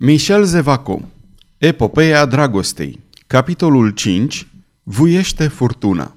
Michel 0.00 0.44
Zevaco 0.44 1.00
Epopeea 1.56 2.24
dragostei 2.24 3.00
Capitolul 3.26 3.90
5 3.90 4.46
Vuiește 4.82 5.48
furtuna 5.48 6.14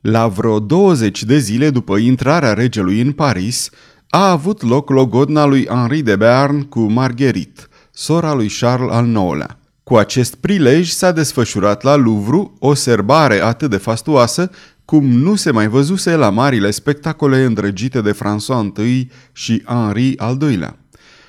La 0.00 0.28
vreo 0.28 0.60
20 0.60 1.22
de 1.24 1.38
zile 1.38 1.70
după 1.70 1.96
intrarea 1.96 2.52
regelui 2.52 3.00
în 3.00 3.12
Paris, 3.12 3.70
a 4.08 4.30
avut 4.30 4.62
loc 4.62 4.90
logodna 4.90 5.44
lui 5.44 5.66
Henri 5.66 6.02
de 6.02 6.16
Béarn 6.16 6.60
cu 6.60 6.80
Marguerite, 6.80 7.60
sora 7.90 8.34
lui 8.34 8.48
Charles 8.60 8.94
al 8.94 9.06
IX-lea. 9.06 9.58
Cu 9.82 9.96
acest 9.96 10.34
prilej 10.34 10.88
s-a 10.88 11.12
desfășurat 11.12 11.82
la 11.82 11.94
Louvre 11.94 12.50
o 12.58 12.74
serbare 12.74 13.40
atât 13.40 13.70
de 13.70 13.76
fastuoasă 13.76 14.50
cum 14.84 15.04
nu 15.04 15.34
se 15.34 15.50
mai 15.50 15.68
văzuse 15.68 16.16
la 16.16 16.30
marile 16.30 16.70
spectacole 16.70 17.44
îndrăgite 17.44 18.00
de 18.00 18.12
François 18.12 18.78
I 18.78 19.10
și 19.32 19.62
Henri 19.66 20.18
al 20.18 20.38
II-lea. 20.40 20.78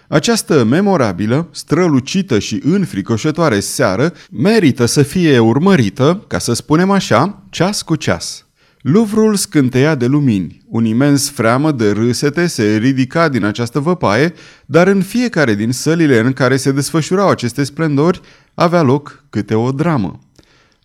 Această 0.08 0.64
memorabilă, 0.64 1.48
strălucită 1.52 2.40
și 2.40 2.62
înfricoșătoare 2.64 3.60
seară 3.60 4.14
merită 4.32 4.86
să 4.86 5.02
fie 5.02 5.40
urmărită, 5.40 6.24
ca 6.28 6.40
să 6.40 6.54
spunem 6.54 6.92
așa, 6.92 7.44
ceas 7.50 7.82
cu 7.82 7.96
ceas. 7.96 8.46
Luvrul 8.82 9.36
scânteia 9.36 9.96
de 9.96 10.06
lumini, 10.06 10.62
un 10.70 10.86
imens 10.86 11.30
freamă 11.30 11.72
de 11.72 11.92
râsete 11.92 12.48
se 12.48 12.76
ridica 12.76 13.30
din 13.30 13.44
această 13.46 13.80
văpaie, 13.80 14.34
dar 14.66 14.88
în 14.88 15.02
fiecare 15.02 15.56
din 15.56 15.72
sălile 15.72 16.20
în 16.20 16.34
care 16.34 16.58
se 16.58 16.72
desfășurau 16.72 17.30
aceste 17.30 17.64
splendori 17.64 18.22
avea 18.54 18.82
loc 18.82 19.24
câte 19.30 19.56
o 19.56 19.72
dramă. 19.72 20.20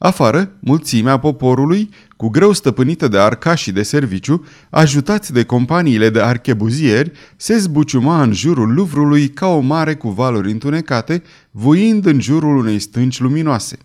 Afară, 0.03 0.53
mulțimea 0.61 1.19
poporului, 1.19 1.91
cu 2.17 2.29
greu 2.29 2.53
stăpânită 2.53 3.09
de 3.09 3.19
arcașii 3.19 3.73
de 3.73 3.83
serviciu, 3.83 4.45
ajutați 4.71 5.33
de 5.33 5.45
companiile 5.45 6.11
de 6.11 6.21
archebuzieri, 6.21 7.13
se 7.37 7.59
zbuciuma 7.59 8.23
în 8.23 8.33
jurul 8.33 8.75
luvrului 8.75 9.29
ca 9.29 9.47
o 9.47 9.59
mare 9.59 9.95
cu 9.95 10.09
valuri 10.11 10.51
întunecate, 10.51 11.23
voind 11.51 12.07
în 12.07 12.21
jurul 12.21 12.57
unei 12.57 12.79
stânci 12.79 13.21
luminoase. 13.21 13.79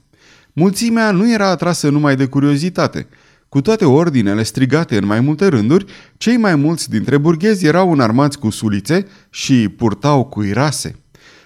Mulțimea 0.54 1.12
nu 1.12 1.32
era 1.34 1.50
atrasă 1.50 1.90
numai 1.90 2.16
de 2.16 2.26
curiozitate. 2.26 3.08
Cu 3.50 3.62
toate 3.62 3.86
ordinele 3.86 4.44
strigate 4.44 4.98
în 4.98 5.06
mai 5.06 5.20
multe 5.20 5.48
rânduri, 5.48 5.86
cei 6.18 6.38
mai 6.38 6.56
mulți 6.56 6.90
dintre 6.90 7.18
burghezi 7.18 7.66
erau 7.66 7.92
înarmați 7.92 8.40
cu 8.40 8.50
sulițe 8.50 9.08
și 9.30 9.70
purtau 9.70 10.26
cuirase. 10.26 10.96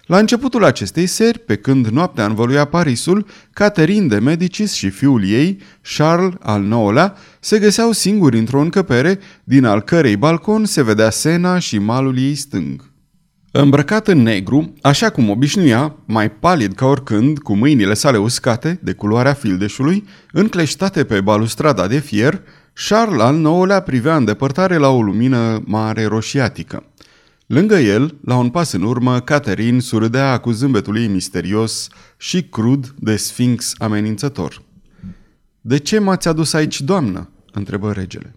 La 0.10 0.18
începutul 0.18 0.64
acestei 0.64 1.06
seri, 1.06 1.40
pe 1.40 1.56
când 1.56 1.88
noaptea 1.88 2.26
învăluia 2.26 2.66
Parisul, 2.66 3.26
Caterin 3.54 4.08
de 4.08 4.20
Medicis 4.20 4.74
și 4.74 4.90
fiul 4.90 5.30
ei, 5.30 5.60
Charles 5.96 6.34
al 6.40 6.64
IX-lea, 6.64 7.16
se 7.40 7.60
găseau 7.60 7.92
singuri 7.92 8.38
într-o 8.38 8.62
încăpere, 8.62 9.20
din 9.44 9.66
al 9.66 9.82
cărei 9.82 10.16
balcon 10.16 10.66
se 10.66 10.84
vedea 10.84 11.10
Sena 11.10 11.60
și 11.60 11.78
malul 11.78 12.18
ei 12.18 12.36
stâng. 12.36 12.92
Îmbrăcat 13.52 14.08
în 14.08 14.22
negru, 14.22 14.74
așa 14.82 15.10
cum 15.10 15.30
obișnuia, 15.30 15.96
mai 16.06 16.32
palid 16.32 16.74
ca 16.74 16.86
oricând, 16.86 17.40
cu 17.40 17.56
mâinile 17.56 17.94
sale 17.94 18.18
uscate, 18.18 18.80
de 18.84 18.94
culoarea 18.94 19.34
fildeșului, 19.34 20.08
încleștate 20.32 21.04
pe 21.04 21.22
balustrada 21.22 21.88
de 21.88 22.00
fier, 22.00 22.42
Charles 22.88 23.22
al 23.22 23.36
IX-lea 23.36 23.80
privea 23.80 24.16
în 24.16 24.26
depărtare 24.26 24.78
la 24.78 24.88
o 24.88 25.02
lumină 25.02 25.62
mare 25.66 26.06
roșiatică. 26.06 26.84
Lângă 27.50 27.76
el, 27.76 28.16
la 28.24 28.36
un 28.36 28.50
pas 28.50 28.72
în 28.72 28.82
urmă, 28.82 29.20
Caterin 29.20 29.80
surâdea 29.80 30.38
cu 30.38 30.52
zâmbetul 30.52 30.98
ei 30.98 31.08
misterios 31.08 31.88
și 32.18 32.44
crud 32.44 32.94
de 33.00 33.16
sfinx 33.16 33.74
amenințător. 33.78 34.62
De 35.62 35.78
ce 35.78 36.00
m-ați 36.00 36.28
adus 36.28 36.54
aici, 36.54 36.82
doamnă?" 36.82 37.30
întrebă 37.52 37.92
regele. 37.92 38.36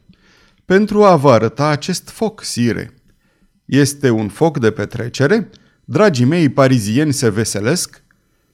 Pentru 0.65 1.05
a 1.05 1.17
vă 1.17 1.31
arăta 1.31 1.67
acest 1.67 2.09
foc, 2.09 2.43
sire." 2.43 2.95
Este 3.65 4.11
un 4.11 4.29
foc 4.29 4.59
de 4.59 4.71
petrecere? 4.71 5.51
Dragii 5.85 6.25
mei 6.25 6.49
parizieni 6.49 7.13
se 7.13 7.31
veselesc?" 7.31 8.03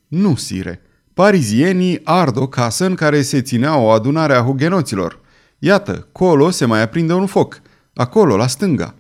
Nu, 0.09 0.37
sire. 0.37 0.81
Parizienii 1.15 2.01
ard 2.05 2.37
o 2.37 2.47
casă 2.47 2.87
în 2.87 2.95
care 2.95 3.23
se 3.23 3.43
ținea 3.43 3.77
o 3.77 3.89
adunare 3.89 4.35
a 4.35 4.43
hugenoților. 4.43 5.21
Iată, 5.59 6.09
colo 6.13 6.51
se 6.51 6.65
mai 6.65 6.83
aprinde 6.83 7.13
un 7.13 7.27
foc. 7.27 7.61
Acolo, 7.95 8.37
la 8.37 8.47
stânga." 8.47 8.95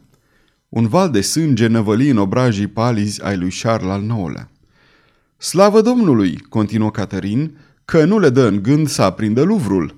Un 0.68 0.86
val 0.86 1.10
de 1.10 1.20
sânge 1.20 1.66
năvăli 1.66 2.08
în 2.08 2.16
obrajii 2.16 2.66
palizi 2.66 3.24
ai 3.24 3.36
lui 3.36 3.50
Charles 3.62 3.90
al 3.90 4.02
IX-lea. 4.02 4.50
Slavă 5.36 5.80
Domnului, 5.80 6.38
continuă 6.48 6.90
Caterin, 6.90 7.56
că 7.84 8.04
nu 8.04 8.18
le 8.18 8.30
dă 8.30 8.46
în 8.46 8.62
gând 8.62 8.88
să 8.88 9.02
aprindă 9.02 9.42
luvrul. 9.42 9.96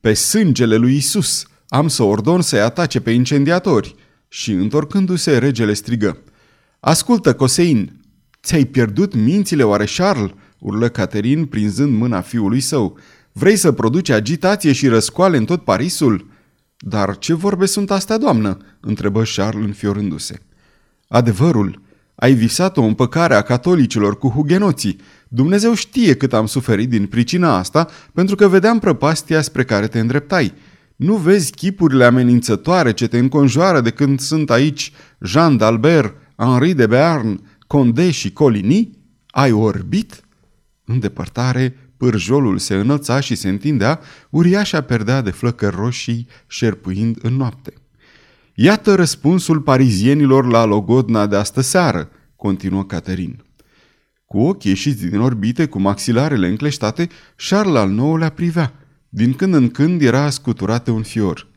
Pe 0.00 0.14
sângele 0.14 0.76
lui 0.76 0.96
Isus 0.96 1.46
am 1.68 1.88
să 1.88 2.02
ordon 2.02 2.42
să-i 2.42 2.60
atace 2.60 3.00
pe 3.00 3.10
incendiatori. 3.10 3.94
Și 4.28 4.52
întorcându-se, 4.52 5.38
regele 5.38 5.72
strigă. 5.72 6.18
Ascultă, 6.80 7.34
Cosein, 7.34 8.00
ți-ai 8.42 8.64
pierdut 8.64 9.14
mințile 9.14 9.62
oare, 9.62 9.84
Charles? 9.96 10.30
urlă 10.58 10.88
Caterin 10.88 11.46
prinzând 11.46 11.96
mâna 11.96 12.20
fiului 12.20 12.60
său. 12.60 12.98
Vrei 13.32 13.56
să 13.56 13.72
produci 13.72 14.08
agitație 14.08 14.72
și 14.72 14.88
răscoale 14.88 15.36
în 15.36 15.44
tot 15.44 15.64
Parisul? 15.64 16.26
Dar 16.76 17.18
ce 17.18 17.34
vorbe 17.34 17.66
sunt 17.66 17.90
astea, 17.90 18.18
doamnă?" 18.18 18.56
întrebă 18.80 19.22
Charles 19.34 19.64
înfiorându-se. 19.64 20.40
Adevărul, 21.08 21.82
ai 22.14 22.34
visat 22.34 22.76
o 22.76 22.82
împăcare 22.82 23.34
a 23.34 23.42
catolicilor 23.42 24.18
cu 24.18 24.28
hugenoții. 24.28 25.00
Dumnezeu 25.28 25.74
știe 25.74 26.14
cât 26.16 26.32
am 26.32 26.46
suferit 26.46 26.88
din 26.88 27.06
pricina 27.06 27.56
asta, 27.56 27.88
pentru 28.12 28.34
că 28.34 28.48
vedeam 28.48 28.78
prăpastia 28.78 29.40
spre 29.40 29.64
care 29.64 29.86
te 29.86 29.98
îndreptai. 29.98 30.54
Nu 30.96 31.14
vezi 31.16 31.52
chipurile 31.52 32.04
amenințătoare 32.04 32.92
ce 32.92 33.06
te 33.06 33.18
înconjoară 33.18 33.80
de 33.80 33.90
când 33.90 34.20
sunt 34.20 34.50
aici 34.50 34.92
Jean 35.20 35.58
d'Albert, 35.58 36.12
Henri 36.36 36.74
de 36.74 36.86
Béarn, 36.86 37.40
Condé 37.66 38.10
și 38.10 38.32
Coligny? 38.32 38.90
Ai 39.26 39.52
orbit? 39.52 40.20
În 40.84 40.98
depărtare, 40.98 41.83
Pârjolul 42.04 42.58
se 42.58 42.74
înălța 42.74 43.20
și 43.20 43.34
se 43.34 43.48
întindea, 43.48 44.00
uriașa 44.30 44.80
perdea 44.80 45.20
de 45.20 45.30
flăcări 45.30 45.76
roșii, 45.76 46.26
șerpuind 46.46 47.18
în 47.22 47.36
noapte. 47.36 47.72
Iată 48.54 48.94
răspunsul 48.94 49.60
parizienilor 49.60 50.46
la 50.46 50.64
logodna 50.64 51.26
de 51.26 51.36
astă 51.36 51.60
seară, 51.60 52.10
continuă 52.36 52.84
Caterin. 52.84 53.44
Cu 54.26 54.38
ochii 54.38 54.70
ieșiți 54.70 55.06
din 55.06 55.20
orbite, 55.20 55.66
cu 55.66 55.80
maxilarele 55.80 56.48
încleștate, 56.48 57.08
Charles 57.48 57.76
al 57.76 57.90
nouălea 57.90 58.28
privea. 58.28 58.72
Din 59.08 59.32
când 59.32 59.54
în 59.54 59.68
când 59.68 60.02
era 60.02 60.30
scuturate 60.30 60.90
un 60.90 61.02
fior. 61.02 61.48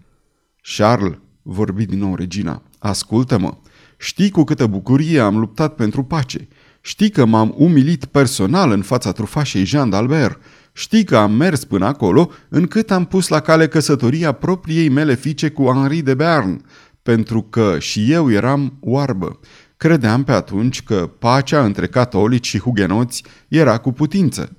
Charles, 0.78 1.18
vorbi 1.42 1.86
din 1.86 2.00
nou 2.00 2.16
regina, 2.16 2.64
ascultă-mă. 2.80 3.58
Știi 3.98 4.30
cu 4.30 4.44
câtă 4.44 4.68
bucurie 4.68 5.20
am 5.20 5.38
luptat 5.38 5.76
pentru 5.76 6.04
pace. 6.04 6.48
Știi 6.88 7.10
că 7.10 7.26
m-am 7.26 7.54
umilit 7.58 8.06
personal 8.06 8.72
în 8.72 8.82
fața 8.82 9.12
trufașei 9.12 9.66
Jean 9.66 9.94
d'Albert. 9.94 10.38
Știi 10.74 11.04
că 11.04 11.18
am 11.18 11.32
mers 11.32 11.64
până 11.64 11.86
acolo 11.86 12.30
încât 12.50 12.92
am 12.92 13.06
pus 13.06 13.28
la 13.28 13.40
cale 13.40 13.68
căsătoria 13.68 14.32
propriei 14.32 14.90
mele 14.90 15.16
fiice 15.16 15.50
cu 15.50 15.64
Henri 15.64 16.02
de 16.02 16.14
Bern, 16.14 16.66
pentru 17.02 17.42
că 17.42 17.76
și 17.80 18.12
eu 18.12 18.32
eram 18.32 18.78
oarbă. 18.80 19.40
Credeam 19.78 20.24
pe 20.24 20.32
atunci 20.32 20.84
că 20.84 21.10
pacea 21.20 21.64
între 21.64 21.88
catolici 21.88 22.48
și 22.48 22.60
hugenoți 22.60 23.24
era 23.48 23.78
cu 23.78 23.92
putință. 23.92 24.56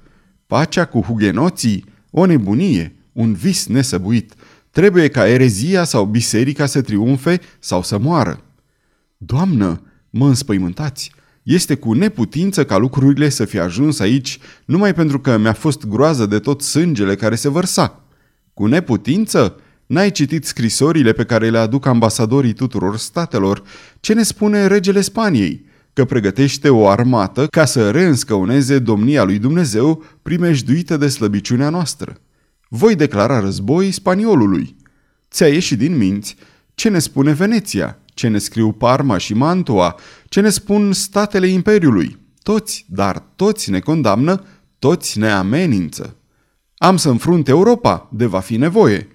Pacea 0.47 0.85
cu 0.85 1.01
hugenoții? 1.01 1.85
O 2.11 2.27
nebunie, 2.27 2.97
un 3.13 3.33
vis 3.33 3.67
nesăbuit. 3.67 4.35
Trebuie 4.71 5.09
ca 5.09 5.29
erezia 5.29 5.85
sau 5.85 6.05
biserica 6.05 6.67
să 6.67 6.81
triumfe 6.81 7.41
sau 7.59 7.83
să 7.83 7.99
moară. 7.99 8.45
Doamnă, 9.17 9.83
mă 10.11 10.27
înspăimântați, 10.27 11.13
este 11.49 11.75
cu 11.75 11.93
neputință 11.93 12.65
ca 12.65 12.77
lucrurile 12.77 13.29
să 13.29 13.45
fie 13.45 13.61
ajuns 13.61 14.01
aici 14.01 14.39
numai 14.65 14.95
pentru 14.95 15.21
că 15.21 15.37
mi-a 15.37 15.53
fost 15.53 15.87
groază 15.87 16.27
de 16.27 16.39
tot 16.39 16.63
sângele 16.63 17.15
care 17.15 17.35
se 17.35 17.49
vărsa. 17.49 18.05
Cu 18.55 18.67
neputință? 18.67 19.61
N-ai 19.87 20.11
citit 20.11 20.45
scrisorile 20.45 21.13
pe 21.13 21.25
care 21.25 21.51
le 21.51 21.59
aduc 21.59 21.87
ambasadorii 21.87 22.53
tuturor 22.53 22.97
statelor? 22.97 23.63
Ce 24.01 24.15
ne 24.15 24.23
spune 24.23 24.67
regele 24.67 25.01
Spaniei? 25.01 25.67
Că 25.93 26.05
pregătește 26.05 26.69
o 26.69 26.89
armată 26.89 27.47
ca 27.47 27.65
să 27.65 27.91
reînscăuneze 27.91 28.79
domnia 28.79 29.25
lui 29.25 29.39
Dumnezeu 29.39 30.05
primejduită 30.23 30.97
de 30.97 31.09
slăbiciunea 31.09 31.69
noastră. 31.69 32.17
Voi 32.69 32.95
declara 32.95 33.41
război 33.41 33.91
spaniolului. 33.91 34.77
Ți-a 35.31 35.47
ieșit 35.47 35.79
din 35.79 35.97
minți 35.97 36.37
ce 36.75 36.89
ne 36.89 36.99
spune 36.99 37.33
Veneția, 37.33 37.99
ce 38.19 38.29
ne 38.29 38.39
scriu 38.39 38.73
Parma 38.73 39.19
și 39.19 39.35
Mantua, 39.35 39.95
ce 40.29 40.41
ne 40.41 40.49
spun 40.49 40.93
statele 40.93 41.47
Imperiului. 41.47 42.19
Toți, 42.43 42.87
dar 42.89 43.19
toți 43.37 43.71
ne 43.71 43.81
condamnă, 43.81 44.45
toți 44.79 45.19
ne 45.19 45.31
amenință. 45.31 46.17
Am 46.77 46.97
să 46.97 47.09
înfrunt 47.09 47.49
Europa, 47.49 48.09
de 48.13 48.27
va 48.27 48.41
fi 48.41 48.57
nevoie. 48.57 49.09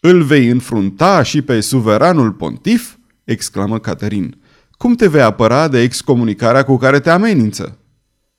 Îl 0.00 0.22
vei 0.22 0.48
înfrunta 0.48 1.22
și 1.22 1.42
pe 1.42 1.60
suveranul 1.60 2.32
pontif? 2.32 2.96
exclamă 3.24 3.78
Caterin. 3.78 4.40
Cum 4.70 4.94
te 4.94 5.08
vei 5.08 5.22
apăra 5.22 5.68
de 5.68 5.80
excomunicarea 5.80 6.62
cu 6.62 6.76
care 6.76 7.00
te 7.00 7.10
amenință? 7.10 7.78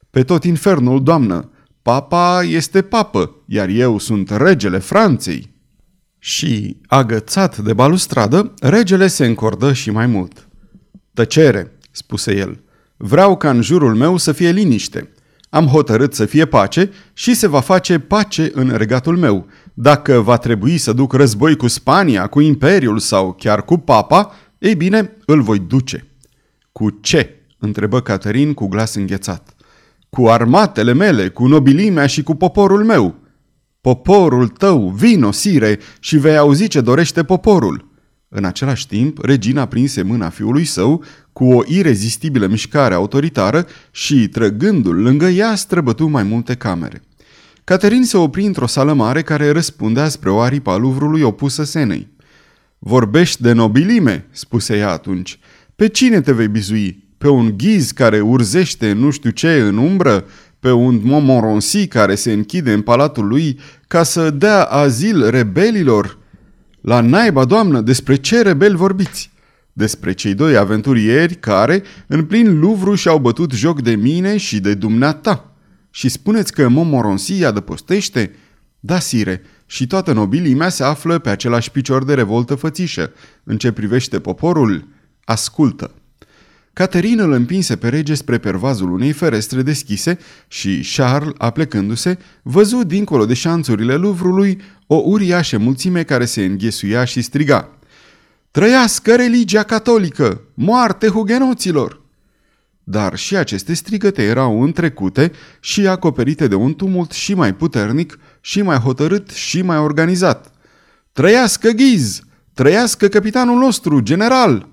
Pe 0.09 0.23
tot 0.23 0.43
infernul, 0.43 1.03
doamnă, 1.03 1.49
papa 1.81 2.43
este 2.43 2.81
papă, 2.81 3.35
iar 3.45 3.69
eu 3.69 3.97
sunt 3.97 4.29
regele 4.29 4.77
Franței. 4.77 5.52
Și, 6.25 6.77
agățat 6.87 7.57
de 7.57 7.73
balustradă, 7.73 8.53
regele 8.59 9.07
se 9.07 9.25
încordă 9.25 9.73
și 9.73 9.91
mai 9.91 10.05
mult. 10.05 10.47
Tăcere, 11.13 11.71
spuse 11.91 12.35
el. 12.35 12.59
Vreau 12.97 13.37
ca 13.37 13.49
în 13.49 13.61
jurul 13.61 13.95
meu 13.95 14.17
să 14.17 14.31
fie 14.31 14.51
liniște. 14.51 15.11
Am 15.49 15.65
hotărât 15.65 16.13
să 16.13 16.25
fie 16.25 16.45
pace 16.45 16.91
și 17.13 17.33
se 17.33 17.47
va 17.47 17.59
face 17.59 17.99
pace 17.99 18.51
în 18.53 18.69
regatul 18.75 19.17
meu. 19.17 19.47
Dacă 19.73 20.19
va 20.19 20.37
trebui 20.37 20.77
să 20.77 20.93
duc 20.93 21.13
război 21.13 21.55
cu 21.55 21.67
Spania, 21.67 22.27
cu 22.27 22.39
Imperiul 22.39 22.99
sau 22.99 23.33
chiar 23.33 23.65
cu 23.65 23.77
Papa, 23.77 24.31
ei 24.57 24.75
bine, 24.75 25.15
îl 25.25 25.41
voi 25.41 25.59
duce. 25.59 26.07
Cu 26.71 26.89
ce? 26.89 27.35
întrebă 27.59 28.01
Caterin 28.01 28.53
cu 28.53 28.67
glas 28.67 28.95
înghețat. 28.95 29.55
Cu 30.09 30.27
armatele 30.27 30.93
mele, 30.93 31.29
cu 31.29 31.47
nobilimea 31.47 32.05
și 32.05 32.23
cu 32.23 32.35
poporul 32.35 32.83
meu. 32.83 33.22
Poporul 33.83 34.47
tău, 34.47 34.89
vino, 34.89 35.31
sire, 35.31 35.79
și 35.99 36.17
vei 36.17 36.37
auzi 36.37 36.67
ce 36.67 36.81
dorește 36.81 37.23
poporul. 37.23 37.91
În 38.29 38.45
același 38.45 38.87
timp, 38.87 39.23
regina 39.23 39.65
prinse 39.65 40.01
mâna 40.01 40.29
fiului 40.29 40.65
său 40.65 41.03
cu 41.33 41.45
o 41.45 41.61
irezistibilă 41.67 42.47
mișcare 42.47 42.93
autoritară 42.93 43.67
și, 43.91 44.27
trăgându-l 44.27 45.01
lângă 45.01 45.25
ea, 45.25 45.55
străbătu 45.55 46.07
mai 46.07 46.23
multe 46.23 46.55
camere. 46.55 47.01
Caterin 47.63 48.03
se 48.03 48.17
opri 48.17 48.45
într-o 48.45 48.65
sală 48.65 48.93
mare 48.93 49.21
care 49.21 49.51
răspundea 49.51 50.09
spre 50.09 50.29
o 50.29 50.39
aripă 50.39 50.71
a 50.71 50.77
Luvrului 50.77 51.21
opusă 51.21 51.63
senei. 51.63 52.07
Vorbești 52.79 53.41
de 53.41 53.51
nobilime, 53.51 54.27
spuse 54.31 54.77
ea 54.77 54.91
atunci. 54.91 55.39
Pe 55.75 55.87
cine 55.87 56.21
te 56.21 56.31
vei 56.31 56.47
bizui? 56.47 57.07
Pe 57.17 57.29
un 57.29 57.53
ghiz 57.57 57.91
care 57.91 58.19
urzește 58.19 58.91
nu 58.91 59.09
știu 59.09 59.29
ce 59.29 59.53
în 59.53 59.77
umbră? 59.77 60.25
Pe 60.63 60.71
un 60.71 60.99
Montmorency 61.03 61.87
care 61.87 62.15
se 62.15 62.31
închide 62.31 62.73
în 62.73 62.81
palatul 62.81 63.27
lui 63.27 63.59
ca 63.87 64.03
să 64.03 64.29
dea 64.29 64.63
azil 64.63 65.29
rebelilor? 65.29 66.17
La 66.81 67.01
naiba, 67.01 67.45
doamnă, 67.45 67.81
despre 67.81 68.15
ce 68.15 68.41
rebeli 68.41 68.75
vorbiți? 68.75 69.31
Despre 69.73 70.13
cei 70.13 70.33
doi 70.33 70.57
aventurieri 70.57 71.35
care, 71.35 71.83
în 72.07 72.25
plin 72.25 72.59
Luvru, 72.59 72.95
și-au 72.95 73.19
bătut 73.19 73.51
joc 73.51 73.81
de 73.81 73.95
mine 73.95 74.37
și 74.37 74.59
de 74.59 74.73
dumneata. 74.73 75.53
Și 75.89 76.09
spuneți 76.09 76.53
că 76.53 76.67
Montmorency 76.67 77.43
adăpostește? 77.45 78.35
Da, 78.79 78.99
sire, 78.99 79.41
și 79.65 79.87
toată 79.87 80.13
nobilimea 80.13 80.69
se 80.69 80.83
află 80.83 81.19
pe 81.19 81.29
același 81.29 81.71
picior 81.71 82.03
de 82.05 82.13
revoltă 82.13 82.55
fățișă. 82.55 83.11
În 83.43 83.57
ce 83.57 83.71
privește 83.71 84.19
poporul, 84.19 84.87
ascultă. 85.23 85.91
Caterin 86.73 87.19
îl 87.19 87.31
împinse 87.31 87.75
pe 87.75 87.89
rege 87.89 88.13
spre 88.13 88.37
pervazul 88.37 88.91
unei 88.91 89.11
ferestre 89.11 89.61
deschise 89.61 90.17
și 90.47 90.89
Charles, 90.95 91.33
aplecându-se, 91.37 92.17
văzu 92.41 92.83
dincolo 92.83 93.25
de 93.25 93.33
șanțurile 93.33 93.95
Luvrului 93.95 94.61
o 94.87 94.95
uriașă 94.95 95.57
mulțime 95.57 96.03
care 96.03 96.25
se 96.25 96.45
înghesuia 96.45 97.03
și 97.03 97.21
striga. 97.21 97.69
Trăiască 98.51 99.15
religia 99.15 99.63
catolică! 99.63 100.41
Moarte 100.53 101.07
hugenoților! 101.07 102.01
Dar 102.83 103.15
și 103.15 103.35
aceste 103.35 103.73
strigăte 103.73 104.23
erau 104.23 104.61
întrecute 104.61 105.31
și 105.59 105.87
acoperite 105.87 106.47
de 106.47 106.55
un 106.55 106.73
tumult 106.73 107.11
și 107.11 107.33
mai 107.33 107.53
puternic, 107.53 108.19
și 108.41 108.61
mai 108.61 108.77
hotărât, 108.77 109.29
și 109.29 109.61
mai 109.61 109.77
organizat. 109.77 110.51
Trăiască 111.11 111.69
Ghiz! 111.69 112.21
Trăiască 112.53 113.07
capitanul 113.07 113.57
nostru, 113.57 113.99
general! 113.99 114.72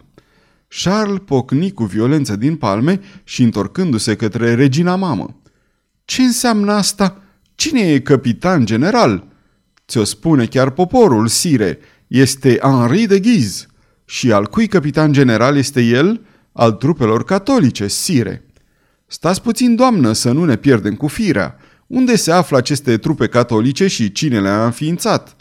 Charles 0.83 1.21
pocni 1.25 1.73
cu 1.73 1.85
violență 1.85 2.37
din 2.37 2.57
palme 2.57 3.01
și 3.25 3.43
întorcându-se 3.43 4.17
către 4.17 4.55
regina 4.55 4.97
mamă. 4.97 5.41
Ce 6.05 6.23
înseamnă 6.23 6.73
asta? 6.73 7.23
Cine 7.55 7.81
e 7.81 8.01
capitan 8.01 8.65
general?" 8.65 9.29
Ți-o 9.91 10.05
spune 10.05 10.47
chiar 10.47 10.71
poporul, 10.71 11.27
sire. 11.27 11.79
Este 12.07 12.59
Henri 12.63 13.07
de 13.07 13.21
Ghiz. 13.21 13.67
Și 14.05 14.33
al 14.33 14.47
cui 14.47 14.67
capitan 14.67 15.13
general 15.13 15.57
este 15.57 15.81
el? 15.83 16.21
Al 16.53 16.73
trupelor 16.73 17.25
catolice, 17.25 17.87
sire. 17.87 18.45
Stați 19.07 19.43
puțin, 19.43 19.75
doamnă, 19.75 20.13
să 20.13 20.33
nu 20.33 20.45
ne 20.45 20.57
pierdem 20.57 20.95
cu 20.95 21.07
firea. 21.07 21.57
Unde 21.87 22.17
se 22.17 22.33
află 22.33 22.57
aceste 22.57 22.97
trupe 22.97 23.27
catolice 23.27 23.87
și 23.87 24.13
cine 24.13 24.41
le-a 24.41 24.65
înființat? 24.65 25.37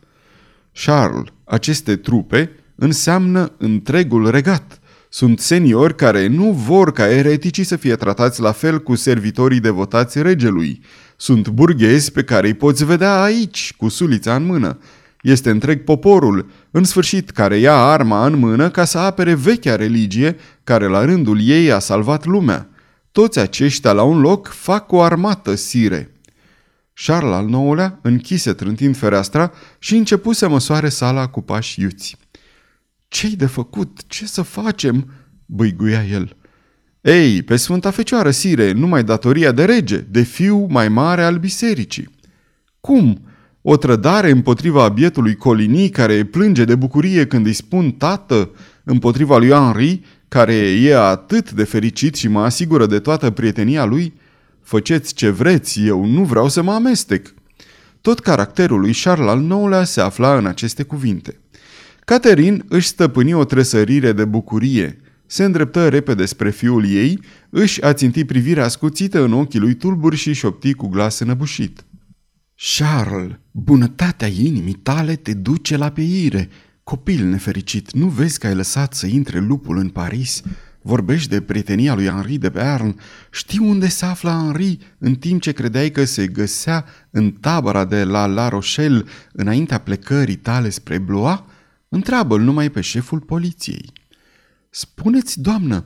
Charles, 0.74 1.30
aceste 1.44 1.96
trupe 1.96 2.52
înseamnă 2.76 3.52
întregul 3.58 4.30
regat. 4.30 4.80
Sunt 5.12 5.40
seniori 5.40 5.96
care 5.96 6.28
nu 6.28 6.52
vor 6.52 6.92
ca 6.92 7.10
ereticii 7.10 7.64
să 7.64 7.76
fie 7.76 7.96
tratați 7.96 8.42
la 8.42 8.52
fel 8.52 8.80
cu 8.80 8.96
servitorii 8.96 9.60
devotați 9.60 10.22
regelui. 10.22 10.82
Sunt 11.16 11.48
burghezi 11.48 12.12
pe 12.12 12.24
care 12.24 12.48
îi 12.48 12.54
poți 12.54 12.86
vedea 12.86 13.22
aici, 13.22 13.74
cu 13.78 13.88
sulița 13.88 14.36
în 14.36 14.46
mână. 14.46 14.78
Este 15.22 15.50
întreg 15.50 15.84
poporul, 15.84 16.50
în 16.72 16.84
sfârșit, 16.84 17.30
care 17.30 17.58
ia 17.58 17.76
arma 17.76 18.26
în 18.26 18.38
mână 18.38 18.70
ca 18.70 18.86
să 18.86 18.98
apere 18.98 19.34
vechea 19.34 19.76
religie 19.76 20.36
care 20.64 20.88
la 20.88 21.06
rândul 21.06 21.40
ei 21.42 21.72
a 21.72 21.80
salvat 21.80 22.26
lumea. 22.26 22.70
Toți 23.12 23.40
aceștia 23.40 23.92
la 23.92 24.04
un 24.04 24.20
loc 24.20 24.48
fac 24.48 24.92
o 24.92 25.02
armată 25.02 25.56
sire. 25.56 26.12
Charles 26.94 27.34
al 27.34 27.46
nouălea 27.46 28.00
închise 28.02 28.54
trântind 28.54 28.98
fereastra 28.98 29.52
și 29.80 29.96
începu 29.96 30.34
să 30.34 30.50
măsoare 30.50 30.90
sala 30.90 31.28
cu 31.28 31.42
pași 31.42 31.82
iuți. 31.82 32.18
Ce-i 33.10 33.36
de 33.36 33.46
făcut? 33.46 34.00
Ce 34.08 34.26
să 34.26 34.42
facem?" 34.42 35.14
băiguia 35.46 36.06
el. 36.12 36.38
Ei, 37.02 37.42
pe 37.42 37.56
Sfânta 37.56 37.92
Fecioară, 37.92 38.32
sire, 38.32 38.72
numai 38.72 39.04
datoria 39.04 39.52
de 39.52 39.66
rege, 39.66 39.98
de 39.98 40.22
fiu 40.22 40.66
mai 40.70 40.90
mare 40.90 41.24
al 41.24 41.38
bisericii. 41.38 42.10
Cum? 42.80 43.22
O 43.62 43.78
trădare 43.78 44.30
împotriva 44.30 44.90
bietului 44.90 45.36
Colinii 45.36 45.90
care 45.90 46.24
plânge 46.24 46.66
de 46.66 46.76
bucurie 46.76 47.28
când 47.28 47.46
îi 47.46 47.54
spun 47.54 47.92
tată, 47.92 48.52
împotriva 48.84 49.38
lui 49.38 49.50
Henri, 49.50 50.02
care 50.28 50.56
e 50.56 50.98
atât 50.98 51.52
de 51.52 51.64
fericit 51.64 52.16
și 52.16 52.28
mă 52.28 52.42
asigură 52.42 52.86
de 52.86 53.00
toată 53.00 53.32
prietenia 53.32 53.86
lui? 53.86 54.14
Făceți 54.62 55.14
ce 55.14 55.30
vreți, 55.30 55.86
eu 55.86 56.06
nu 56.06 56.24
vreau 56.24 56.50
să 56.50 56.62
mă 56.62 56.72
amestec. 56.72 57.34
Tot 58.02 58.20
caracterul 58.20 58.80
lui 58.80 58.94
Charles 58.94 59.30
al 59.30 59.42
IX-lea 59.42 59.84
se 59.84 60.02
afla 60.02 60.38
în 60.38 60.46
aceste 60.46 60.84
cuvinte. 60.84 61.40
Caterin 62.10 62.66
își 62.68 62.88
stăpâni 62.88 63.34
o 63.34 63.44
tresărire 63.44 64.12
de 64.12 64.26
bucurie. 64.26 65.02
Se 65.26 65.44
îndreptă 65.44 65.90
repede 65.90 66.26
spre 66.26 66.50
fiul 66.50 66.86
ei, 66.86 67.20
își 67.50 67.84
aținti 67.84 68.26
privirea 68.26 68.64
ascuțită 68.64 69.24
în 69.24 69.34
ochii 69.34 69.60
lui 69.60 69.74
tulburi 69.74 70.16
și 70.16 70.34
șopti 70.34 70.74
cu 70.74 70.88
glas 70.88 71.20
înăbușit. 71.20 71.86
Charles, 72.78 73.32
bunătatea 73.52 74.28
inimii 74.28 74.74
tale 74.74 75.16
te 75.16 75.34
duce 75.34 75.78
la 75.78 75.90
peire. 75.90 76.50
Copil 76.84 77.26
nefericit, 77.26 77.94
nu 77.94 78.08
vezi 78.08 78.40
că 78.40 78.48
ai 78.48 78.56
lăsat 78.56 78.94
să 78.94 79.08
intre 79.08 79.40
lupul 79.40 79.78
în 79.78 79.90
Paris? 79.90 80.42
Vorbești 80.82 81.30
de 81.30 81.42
prietenia 81.42 81.96
lui 81.96 82.06
Henri 82.06 82.38
de 82.38 82.50
Bern. 82.50 83.00
Știi 83.32 83.60
unde 83.60 83.88
se 83.88 84.06
află 84.06 84.30
Henri 84.30 84.78
în 84.98 85.16
timp 85.16 85.42
ce 85.42 85.52
credeai 85.52 85.92
că 85.92 86.04
se 86.06 86.28
găsea 86.28 86.86
în 87.10 87.32
tabăra 87.32 87.86
de 87.86 88.04
la 88.04 88.26
La 88.26 88.48
Rochelle 88.48 89.04
înaintea 89.32 89.78
plecării 89.78 90.36
tale 90.36 90.70
spre 90.70 90.98
Blois? 90.98 91.40
Întreabă-l 91.90 92.42
numai 92.42 92.70
pe 92.70 92.82
șeful 92.82 93.20
poliției. 93.20 93.92
Spuneți, 94.70 95.42
doamnă, 95.42 95.86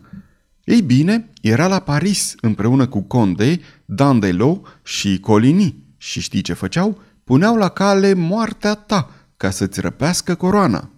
ei 0.64 0.82
bine, 0.82 1.30
era 1.42 1.68
la 1.68 1.80
Paris 1.80 2.36
împreună 2.42 2.88
cu 2.88 3.02
Conde, 3.02 3.60
Dandelot 3.86 4.80
și 4.84 5.20
Coligny. 5.20 5.84
Și 5.98 6.22
știi 6.22 6.42
ce 6.42 6.54
făceau? 6.54 7.02
Puneau 7.24 7.56
la 7.56 7.70
cale 7.70 8.14
moartea 8.14 8.74
ta 8.74 9.12
ca 9.38 9.50
să-ți 9.50 9.82
răpească 9.82 10.36
coroana. 10.36 10.90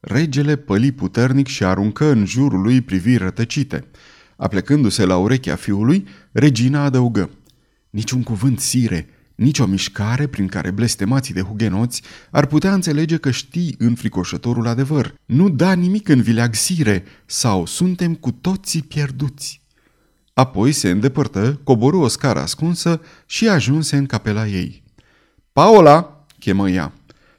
Regele 0.00 0.56
păli 0.56 0.92
puternic 0.92 1.46
și 1.46 1.64
aruncă 1.64 2.10
în 2.10 2.24
jurul 2.26 2.60
lui 2.60 2.80
priviri 2.80 3.22
rătăcite. 3.22 3.84
Aplecându-se 4.36 5.04
la 5.04 5.16
urechea 5.16 5.56
fiului, 5.56 6.06
regina 6.32 6.84
adăugă. 6.84 7.30
Niciun 7.90 8.22
cuvânt, 8.22 8.60
sire, 8.60 9.08
nici 9.36 9.58
o 9.58 9.66
mișcare 9.66 10.26
prin 10.26 10.46
care 10.46 10.70
blestemații 10.70 11.34
de 11.34 11.40
hugenoți 11.40 12.02
ar 12.30 12.46
putea 12.46 12.74
înțelege 12.74 13.16
că 13.16 13.30
știi 13.30 13.74
înfricoșătorul 13.78 14.66
adevăr. 14.66 15.14
Nu 15.24 15.48
da 15.48 15.72
nimic 15.72 16.08
în 16.08 16.22
vileag 16.22 16.54
sire 16.54 17.04
sau 17.26 17.66
suntem 17.66 18.14
cu 18.14 18.30
toții 18.30 18.82
pierduți. 18.82 19.62
Apoi 20.34 20.72
se 20.72 20.90
îndepărtă, 20.90 21.60
coborâ 21.64 21.96
o 21.96 22.08
scară 22.08 22.40
ascunsă 22.40 23.00
și 23.26 23.48
ajunse 23.48 23.96
în 23.96 24.06
capela 24.06 24.46
ei. 24.46 24.82
Paola!" 25.52 26.26
chemă 26.38 26.70
ea. 26.70 26.92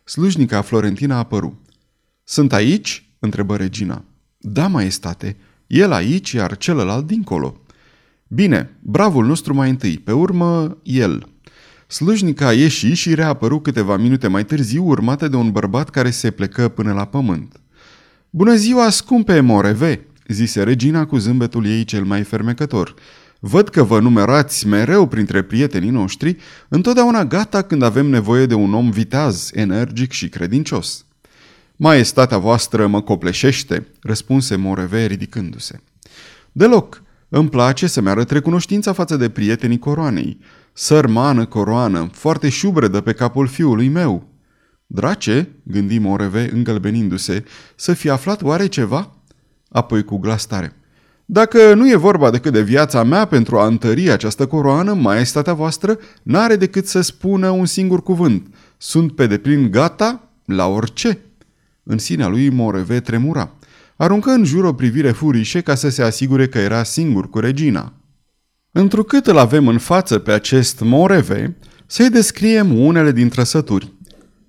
Slujnica 0.04 0.62
Florentina 0.62 1.16
a 1.16 1.18
apăru. 1.18 1.62
Sunt 2.24 2.54
aici?" 2.54 3.10
întrebă 3.20 3.56
regina. 3.56 4.04
Da, 4.38 4.68
maestate. 4.68 5.38
El 5.68 5.92
aici, 5.92 6.32
iar 6.32 6.58
celălalt 6.58 7.08
dincolo." 7.08 7.62
Bine, 8.28 8.78
bravul 8.80 9.26
nostru 9.26 9.54
mai 9.54 9.70
întâi, 9.70 9.98
pe 9.98 10.12
urmă 10.12 10.78
el." 10.84 11.28
Slujnica 11.88 12.48
a 12.48 12.54
ieșit 12.54 12.96
și 12.96 13.14
reapărut 13.14 13.64
câteva 13.64 13.98
minute 13.98 14.28
mai 14.28 14.46
târziu, 14.46 14.86
urmată 14.86 15.28
de 15.28 15.36
un 15.36 15.52
bărbat 15.52 15.90
care 15.90 16.10
se 16.10 16.32
plecă 16.32 16.68
până 16.68 16.94
la 16.94 17.06
pământ. 17.06 17.62
Bună 18.30 18.56
ziua, 18.56 18.90
scumpe 18.90 19.40
Moreve!" 19.40 20.08
zise 20.28 20.64
regina 20.64 21.06
cu 21.06 21.18
zâmbetul 21.18 21.66
ei 21.66 21.84
cel 21.84 22.04
mai 22.04 22.24
fermecător. 22.24 22.94
Văd 23.40 23.70
că 23.70 23.84
vă 23.84 24.00
numerați 24.00 24.68
mereu 24.68 25.08
printre 25.08 25.42
prietenii 25.42 25.90
noștri, 25.90 26.38
întotdeauna 26.68 27.26
gata 27.26 27.62
când 27.62 27.82
avem 27.82 28.06
nevoie 28.06 28.46
de 28.46 28.54
un 28.54 28.74
om 28.74 28.90
viteaz, 28.90 29.50
energic 29.54 30.12
și 30.12 30.30
credincios. 30.30 31.06
Maestatea 31.76 32.38
voastră 32.38 32.88
mă 32.88 33.02
copleșește, 33.02 33.88
răspunse 34.02 34.56
Moreve 34.56 35.06
ridicându-se. 35.06 35.80
Deloc, 36.52 37.02
Îmi 37.30 37.50
place 37.50 37.88
să-mi 37.88 38.10
arăt 38.10 38.32
recunoștința 38.32 38.94
față 38.94 39.18
de 39.18 39.30
prietenii 39.30 39.80
coroanei. 39.80 40.40
Sărmană 40.80 41.46
coroană, 41.46 42.10
foarte 42.12 42.50
șubredă 42.50 43.02
pe 43.02 43.14
capul 43.14 43.48
fiului 43.48 43.88
meu. 43.88 44.28
Drace, 44.86 45.50
gândi 45.64 46.00
Moreve, 46.00 46.50
îngălbenindu-se, 46.54 47.44
să 47.76 47.94
fi 47.94 48.10
aflat 48.10 48.42
oare 48.42 48.68
ceva? 48.68 49.16
Apoi 49.70 50.04
cu 50.04 50.18
glas 50.18 50.46
tare. 50.46 50.76
Dacă 51.26 51.74
nu 51.74 51.90
e 51.90 51.96
vorba 51.96 52.30
decât 52.30 52.54
de 52.54 52.62
viața 52.62 53.04
mea 53.04 53.26
pentru 53.26 53.58
a 53.58 53.66
întări 53.66 54.10
această 54.10 54.48
coroană, 54.48 54.94
maestatea 54.94 55.54
voastră 55.54 56.00
n-are 56.24 56.56
decât 56.56 56.88
să 56.88 57.02
spună 57.02 57.50
un 57.50 57.66
singur 57.66 58.04
cuvânt. 58.04 58.56
Sunt 58.78 59.16
pe 59.16 59.28
deplin 59.28 59.72
gata 59.72 60.30
la 60.46 60.68
orice. 60.68 61.20
În 61.84 61.98
sinea 61.98 62.28
lui 62.28 62.50
Moreve 62.50 63.00
tremura. 63.00 63.52
Aruncă 63.96 64.30
în 64.30 64.44
jur 64.44 64.64
o 64.64 64.74
privire 64.74 65.12
furișe 65.12 65.62
ca 65.62 65.76
să 65.76 65.90
se 65.90 66.02
asigure 66.02 66.48
că 66.48 66.58
era 66.58 66.84
singur 66.84 67.30
cu 67.30 67.40
regina. 67.40 67.94
Întrucât 68.80 69.28
îl 69.28 69.38
avem 69.38 69.68
în 69.68 69.78
față 69.78 70.20
pe 70.20 70.32
acest 70.32 70.80
Moreve, 70.80 71.58
să-i 71.86 72.10
descriem 72.10 72.80
unele 72.80 73.12
din 73.12 73.30
trăsături. 73.30 73.94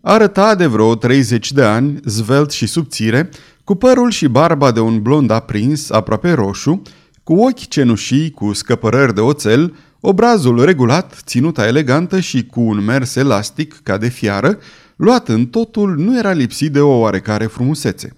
Arăta 0.00 0.54
de 0.54 0.66
vreo 0.66 0.94
30 0.94 1.52
de 1.52 1.62
ani, 1.62 2.00
zvelt 2.04 2.50
și 2.50 2.66
subțire, 2.66 3.28
cu 3.64 3.75
părul 3.75 4.11
și 4.11 4.26
barba 4.26 4.70
de 4.70 4.80
un 4.80 5.02
blond 5.02 5.30
aprins, 5.30 5.90
aproape 5.90 6.32
roșu, 6.32 6.82
cu 7.25 7.35
ochi 7.35 7.68
cenușii, 7.68 8.30
cu 8.30 8.52
scăpărări 8.52 9.14
de 9.14 9.20
oțel, 9.20 9.76
obrazul 10.00 10.64
regulat, 10.64 11.23
ținuta 11.25 11.66
elegantă 11.66 12.20
și 12.20 12.47
cu 12.47 12.61
un 12.61 12.85
mers 12.85 13.16
elastic 13.16 13.80
ca 13.82 13.97
de 13.97 14.08
fiară, 14.08 14.58
luat 14.97 15.28
în 15.28 15.47
totul, 15.47 15.97
nu 15.97 16.18
era 16.18 16.32
lipsit 16.32 16.73
de 16.73 16.80
o 16.80 16.99
oarecare 16.99 17.47
frumusețe. 17.47 18.16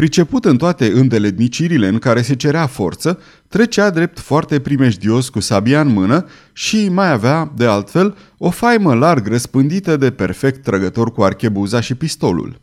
Priceput 0.00 0.44
în 0.44 0.56
toate 0.56 0.86
îndeletnicirile 0.86 1.88
în 1.88 1.98
care 1.98 2.22
se 2.22 2.34
cerea 2.34 2.66
forță, 2.66 3.20
trecea 3.48 3.90
drept 3.90 4.18
foarte 4.18 4.60
primejdios 4.60 5.28
cu 5.28 5.40
sabia 5.40 5.80
în 5.80 5.88
mână 5.88 6.26
și 6.52 6.88
mai 6.88 7.10
avea, 7.10 7.52
de 7.56 7.66
altfel, 7.66 8.16
o 8.38 8.50
faimă 8.50 8.94
larg 8.94 9.26
răspândită 9.26 9.96
de 9.96 10.10
perfect 10.10 10.62
trăgător 10.62 11.12
cu 11.12 11.22
archebuza 11.22 11.80
și 11.80 11.94
pistolul. 11.94 12.60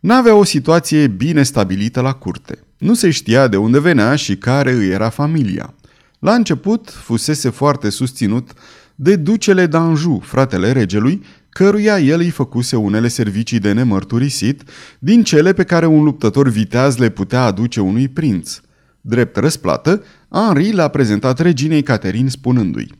N-avea 0.00 0.34
o 0.34 0.44
situație 0.44 1.06
bine 1.06 1.42
stabilită 1.42 2.00
la 2.00 2.12
curte. 2.12 2.58
Nu 2.78 2.94
se 2.94 3.10
știa 3.10 3.48
de 3.48 3.56
unde 3.56 3.80
venea 3.80 4.14
și 4.14 4.36
care 4.36 4.72
îi 4.72 4.88
era 4.88 5.08
familia. 5.08 5.74
La 6.18 6.34
început 6.34 6.90
fusese 6.90 7.50
foarte 7.50 7.90
susținut 7.90 8.50
de 8.94 9.16
ducele 9.16 9.66
d'Anjou, 9.66 10.20
fratele 10.20 10.72
regelui, 10.72 11.22
căruia 11.54 11.98
el 11.98 12.20
îi 12.20 12.30
făcuse 12.30 12.76
unele 12.76 13.08
servicii 13.08 13.58
de 13.58 13.72
nemărturisit, 13.72 14.62
din 14.98 15.22
cele 15.22 15.52
pe 15.52 15.64
care 15.64 15.86
un 15.86 16.02
luptător 16.02 16.48
viteaz 16.48 16.96
le 16.96 17.08
putea 17.08 17.44
aduce 17.44 17.80
unui 17.80 18.08
prinț. 18.08 18.60
Drept 19.00 19.36
răsplată, 19.36 20.02
Henri 20.30 20.72
l-a 20.72 20.88
prezentat 20.88 21.38
reginei 21.38 21.82
Caterin 21.82 22.28
spunându-i 22.28 22.90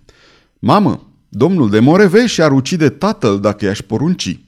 Mamă, 0.59 1.13
domnul 1.29 1.71
de 1.71 1.79
Moreve 1.79 2.27
și-ar 2.27 2.53
ucide 2.53 2.89
tatăl 2.89 3.41
dacă 3.41 3.65
i-aș 3.65 3.81
porunci. 3.81 4.41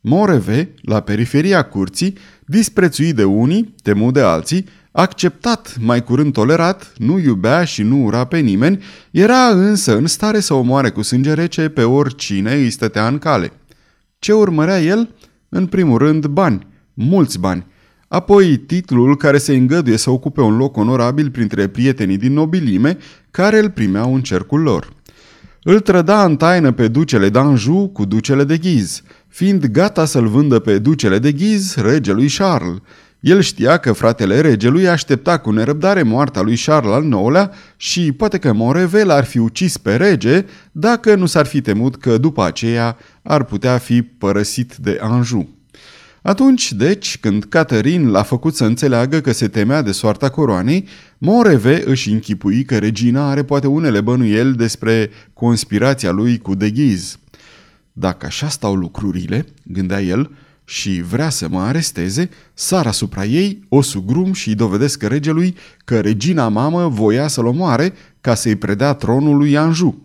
Moreve, 0.00 0.74
la 0.82 1.00
periferia 1.00 1.62
curții, 1.62 2.16
disprețuit 2.46 3.14
de 3.14 3.24
unii, 3.24 3.74
temut 3.82 4.12
de 4.12 4.20
alții, 4.20 4.66
acceptat, 4.96 5.76
mai 5.80 6.04
curând 6.04 6.32
tolerat, 6.32 6.92
nu 6.96 7.18
iubea 7.18 7.64
și 7.64 7.82
nu 7.82 8.04
ura 8.04 8.24
pe 8.24 8.38
nimeni, 8.38 8.82
era 9.10 9.46
însă 9.48 9.96
în 9.96 10.06
stare 10.06 10.40
să 10.40 10.54
omoare 10.54 10.90
cu 10.90 11.02
sânge 11.02 11.32
rece 11.32 11.68
pe 11.68 11.82
oricine 11.82 12.54
îi 12.54 12.70
stătea 12.70 13.06
în 13.06 13.18
cale. 13.18 13.52
Ce 14.18 14.32
urmărea 14.32 14.80
el? 14.82 15.14
În 15.48 15.66
primul 15.66 15.98
rând 15.98 16.26
bani, 16.26 16.66
mulți 16.94 17.38
bani, 17.38 17.66
apoi 18.08 18.56
titlul 18.56 19.16
care 19.16 19.38
se 19.38 19.56
îngăduie 19.56 19.96
să 19.96 20.10
ocupe 20.10 20.40
un 20.40 20.56
loc 20.56 20.76
onorabil 20.76 21.30
printre 21.30 21.68
prietenii 21.68 22.16
din 22.16 22.32
nobilime 22.32 22.98
care 23.30 23.58
îl 23.58 23.70
primeau 23.70 24.14
în 24.14 24.20
cercul 24.20 24.60
lor. 24.60 24.92
Îl 25.62 25.80
trăda 25.80 26.24
în 26.24 26.36
taină 26.36 26.72
pe 26.72 26.88
ducele 26.88 27.30
d'Anjou 27.30 27.92
cu 27.92 28.04
ducele 28.04 28.44
de 28.44 28.56
Ghiz, 28.56 29.02
fiind 29.28 29.66
gata 29.66 30.04
să-l 30.04 30.28
vândă 30.28 30.58
pe 30.58 30.78
ducele 30.78 31.18
de 31.18 31.32
Ghiz 31.32 31.74
regelui 31.74 32.28
Charles. 32.28 32.78
El 33.20 33.40
știa 33.40 33.76
că 33.76 33.92
fratele 33.92 34.40
regelui 34.40 34.88
aștepta 34.88 35.38
cu 35.38 35.50
nerăbdare 35.50 36.02
moartea 36.02 36.42
lui 36.42 36.56
Charles 36.56 36.92
al 36.92 37.04
IX-lea 37.04 37.50
și 37.76 38.12
poate 38.12 38.38
că 38.38 38.52
Morevel 38.52 39.10
ar 39.10 39.24
fi 39.24 39.38
ucis 39.38 39.76
pe 39.76 39.96
rege 39.96 40.44
dacă 40.72 41.14
nu 41.14 41.26
s-ar 41.26 41.46
fi 41.46 41.60
temut 41.60 41.96
că 41.96 42.18
după 42.18 42.44
aceea 42.44 42.96
ar 43.22 43.44
putea 43.44 43.78
fi 43.78 44.02
părăsit 44.02 44.76
de 44.76 44.98
Anjou. 45.00 45.48
Atunci, 46.22 46.72
deci, 46.72 47.18
când 47.18 47.44
Caterin 47.44 48.10
l-a 48.10 48.22
făcut 48.22 48.54
să 48.54 48.64
înțeleagă 48.64 49.20
că 49.20 49.32
se 49.32 49.48
temea 49.48 49.82
de 49.82 49.92
soarta 49.92 50.28
coroanei, 50.28 50.88
Moreve 51.18 51.82
își 51.86 52.10
închipui 52.10 52.64
că 52.64 52.78
regina 52.78 53.30
are 53.30 53.44
poate 53.44 53.66
unele 53.66 54.00
bănuieli 54.00 54.56
despre 54.56 55.10
conspirația 55.32 56.10
lui 56.10 56.38
cu 56.38 56.54
deghiz. 56.54 57.18
Dacă 57.92 58.26
așa 58.26 58.48
stau 58.48 58.74
lucrurile, 58.74 59.46
gândea 59.62 60.02
el, 60.02 60.30
și 60.68 61.02
vrea 61.02 61.28
să 61.28 61.48
mă 61.48 61.60
aresteze, 61.60 62.28
sar 62.54 62.86
asupra 62.86 63.24
ei, 63.24 63.62
o 63.68 63.82
sugrum 63.82 64.32
și 64.32 64.54
dovedesc 64.54 65.02
regelui 65.02 65.56
că 65.84 66.00
regina 66.00 66.48
mamă 66.48 66.88
voia 66.88 67.28
să-l 67.28 67.46
omoare 67.46 67.92
ca 68.20 68.34
să-i 68.34 68.56
predea 68.56 68.92
tronul 68.92 69.36
lui 69.36 69.56
Anjou. 69.56 70.04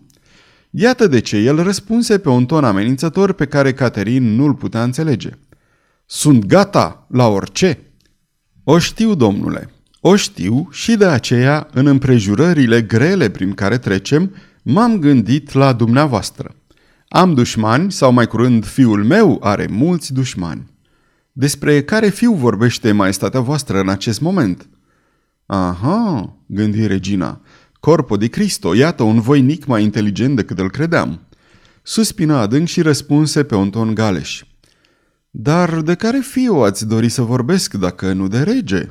Iată 0.70 1.06
de 1.06 1.20
ce 1.20 1.36
el 1.36 1.62
răspunse 1.62 2.18
pe 2.18 2.28
un 2.28 2.46
ton 2.46 2.64
amenințător 2.64 3.32
pe 3.32 3.46
care 3.46 3.72
Caterin 3.72 4.34
nu-l 4.34 4.54
putea 4.54 4.82
înțelege. 4.82 5.30
Sunt 6.06 6.44
gata 6.44 7.06
la 7.10 7.26
orice. 7.26 7.78
O 8.64 8.78
știu, 8.78 9.14
domnule, 9.14 9.70
o 10.00 10.16
știu 10.16 10.68
și 10.70 10.96
de 10.96 11.04
aceea, 11.04 11.68
în 11.72 11.86
împrejurările 11.86 12.82
grele 12.82 13.30
prin 13.30 13.52
care 13.54 13.78
trecem, 13.78 14.34
m-am 14.62 14.98
gândit 14.98 15.52
la 15.52 15.72
dumneavoastră. 15.72 16.54
Am 17.14 17.34
dușmani, 17.34 17.92
sau 17.92 18.12
mai 18.12 18.26
curând 18.26 18.64
fiul 18.64 19.04
meu 19.04 19.38
are 19.42 19.66
mulți 19.70 20.12
dușmani. 20.12 20.70
Despre 21.32 21.82
care 21.82 22.08
fiu 22.08 22.34
vorbește 22.34 22.92
maestatea 22.92 23.40
voastră 23.40 23.80
în 23.80 23.88
acest 23.88 24.20
moment? 24.20 24.68
Aha, 25.46 26.36
gândi 26.46 26.86
regina, 26.86 27.40
Corpo 27.80 28.16
de 28.16 28.26
Cristo, 28.26 28.74
iată 28.74 29.02
un 29.02 29.20
voinic 29.20 29.66
mai 29.66 29.82
inteligent 29.82 30.36
decât 30.36 30.58
îl 30.58 30.70
credeam. 30.70 31.20
Suspină 31.82 32.34
adânc 32.34 32.68
și 32.68 32.82
răspunse 32.82 33.44
pe 33.44 33.54
un 33.54 33.70
ton 33.70 33.94
galeș. 33.94 34.44
Dar 35.30 35.80
de 35.80 35.94
care 35.94 36.18
fiu 36.18 36.54
ați 36.54 36.86
dori 36.86 37.08
să 37.08 37.22
vorbesc 37.22 37.74
dacă 37.74 38.12
nu 38.12 38.28
de 38.28 38.42
rege? 38.42 38.88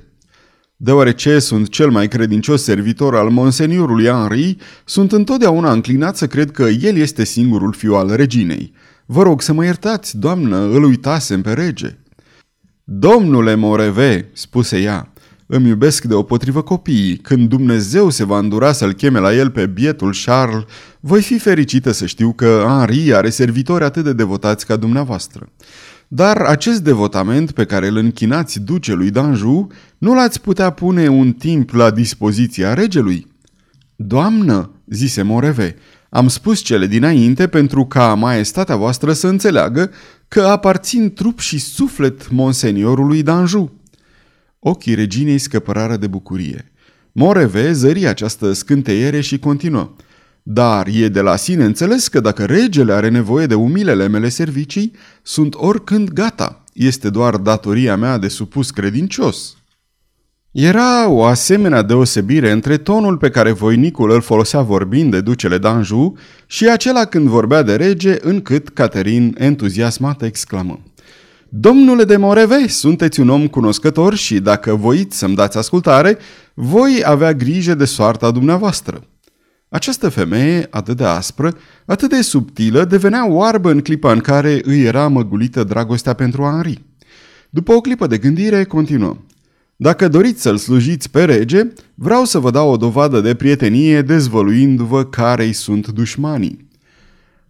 Deoarece 0.84 1.40
sunt 1.40 1.70
cel 1.70 1.90
mai 1.90 2.08
credincios 2.08 2.64
servitor 2.64 3.16
al 3.16 3.30
monseniorului 3.30 4.06
Henri, 4.06 4.58
sunt 4.86 5.12
întotdeauna 5.12 5.72
înclinat 5.72 6.18
să 6.18 6.28
cred 6.28 6.52
că 6.52 6.64
el 6.64 6.96
este 6.96 7.24
singurul 7.24 7.74
fiu 7.74 7.96
al 7.96 8.16
reginei. 8.16 8.74
Vă 9.06 9.24
rog 9.24 9.42
să 9.42 9.54
mă 9.54 9.64
iertați, 9.64 10.18
doamnă, 10.18 10.58
îl 10.58 10.84
uitasem 10.84 11.42
pe 11.42 11.54
rege. 11.54 11.98
Domnule 12.84 13.56
Moreve, 13.56 14.30
spuse 14.34 14.80
ea, 14.80 15.14
îmi 15.46 15.68
iubesc 15.68 16.04
deopotrivă 16.04 16.62
copiii. 16.62 17.18
Când 17.18 17.50
Dumnezeu 17.50 18.10
se 18.10 18.24
va 18.24 18.38
îndura 18.38 18.72
să-l 18.72 18.94
cheme 18.94 19.20
la 19.20 19.34
el 19.34 19.50
pe 19.50 19.66
bietul 19.66 20.16
Charles, 20.26 20.64
voi 21.00 21.22
fi 21.22 21.40
fericită 21.40 21.92
să 21.92 22.06
știu 22.06 22.34
că 22.34 22.64
Henri 22.68 23.14
are 23.14 23.30
servitori 23.30 23.84
atât 23.84 24.04
de 24.04 24.14
devotați 24.14 24.66
ca 24.66 24.76
dumneavoastră. 24.76 25.50
Dar 26.13 26.38
acest 26.38 26.82
devotament 26.82 27.51
pe 27.51 27.65
care 27.65 27.88
îl 27.88 27.96
închinați 27.96 28.60
ducelui 28.60 29.12
d'Anjou, 29.12 29.68
nu 29.98 30.13
l-ați 30.13 30.41
putea 30.41 30.70
pune 30.70 31.08
un 31.08 31.32
timp 31.32 31.70
la 31.70 31.91
dispoziția 31.91 32.74
regelui? 32.74 33.27
Doamnă, 33.96 34.72
zise 34.86 35.22
Moreve, 35.22 35.75
am 36.10 36.27
spus 36.27 36.60
cele 36.60 36.88
dinainte 36.88 37.48
pentru 37.48 37.86
ca 37.86 38.13
maestatea 38.13 38.75
voastră 38.75 39.13
să 39.13 39.27
înțeleagă 39.27 39.91
că 40.27 40.41
aparțin 40.41 41.13
trup 41.13 41.39
și 41.39 41.60
suflet 41.60 42.32
monseniorului 42.32 43.24
d'Anjou. 43.24 43.70
Ochii 44.60 44.96
reginei 44.96 45.38
scăpărară 45.38 45.98
de 45.98 46.08
bucurie. 46.08 46.72
Moreve 47.12 47.72
zări 47.72 48.08
această 48.08 48.53
scânteiere 48.53 49.22
și 49.22 49.39
continuă. 49.39 49.96
Dar 50.44 50.88
e 50.88 51.08
de 51.08 51.22
la 51.22 51.36
sine 51.36 51.64
înțeles 51.64 52.08
că 52.08 52.20
dacă 52.20 52.46
regele 52.46 52.94
are 52.94 53.10
nevoie 53.10 53.46
de 53.46 53.56
umilele 53.56 54.08
mele 54.08 54.30
servicii, 54.30 54.92
sunt 55.22 55.56
oricând 55.58 56.10
gata. 56.10 56.64
Este 56.74 57.10
doar 57.10 57.38
datoria 57.38 57.96
mea 57.96 58.18
de 58.18 58.28
supus 58.28 58.72
credincios. 58.72 59.56
Era 60.52 61.10
o 61.10 61.24
asemenea 61.24 61.82
deosebire 61.82 62.52
între 62.52 62.78
tonul 62.78 63.18
pe 63.18 63.30
care 63.30 63.52
voinicul 63.52 64.12
îl 64.12 64.22
folosea 64.22 64.62
vorbind 64.62 65.12
de 65.12 65.22
ducele 65.22 65.60
d'Anjou 65.60 66.18
și 66.46 66.70
acela 66.70 67.06
când 67.06 67.28
vorbea 67.28 67.62
de 67.62 67.76
rege, 67.76 68.18
încât 68.22 68.70
Caterin, 68.70 69.36
entuziasmată, 69.38 70.26
exclamă. 70.26 70.80
Domnule 71.50 72.04
de 72.04 72.18
Moreve, 72.18 72.68
sunteți 72.68 73.20
un 73.20 73.30
om 73.30 73.48
cunoscător 73.48 74.16
și 74.16 74.40
dacă 74.40 74.76
voiți 74.76 75.18
să-mi 75.18 75.36
dați 75.36 75.58
ascultare, 75.58 76.18
voi 76.54 77.02
avea 77.06 77.34
grijă 77.34 77.74
de 77.74 77.86
soarta 77.86 78.32
dumneavoastră. 78.32 79.04
Această 79.74 80.10
femeie, 80.10 80.68
atât 80.70 80.98
de 80.98 81.04
aspră, 81.04 81.58
atât 81.86 82.10
de 82.10 82.22
subtilă, 82.22 82.86
devenea 82.86 83.30
oarbă 83.30 83.72
în 83.72 83.82
clipa 83.82 84.12
în 84.12 84.20
care 84.20 84.62
îi 84.63 84.84
era 84.84 85.08
măgulită 85.08 85.63
dragostea 85.63 86.13
pentru 86.13 86.42
Henri. 86.42 86.82
După 87.50 87.74
o 87.74 87.82
clipă 87.82 88.08
de 88.08 88.18
gândire, 88.18 88.63
continuă. 88.63 89.18
Dacă 89.75 90.08
doriți 90.08 90.42
să-l 90.42 90.58
slujiți 90.58 91.10
pe 91.10 91.24
rege, 91.24 91.68
vreau 91.96 92.25
să 92.25 92.40
vă 92.40 92.51
dau 92.51 92.72
o 92.72 92.78
dovadă 92.78 93.22
de 93.22 93.36
prietenie 93.36 94.01
dezvăluindu-vă 94.01 95.06
care-i 95.06 95.54
sunt 95.54 95.88
dușmanii. 95.88 96.68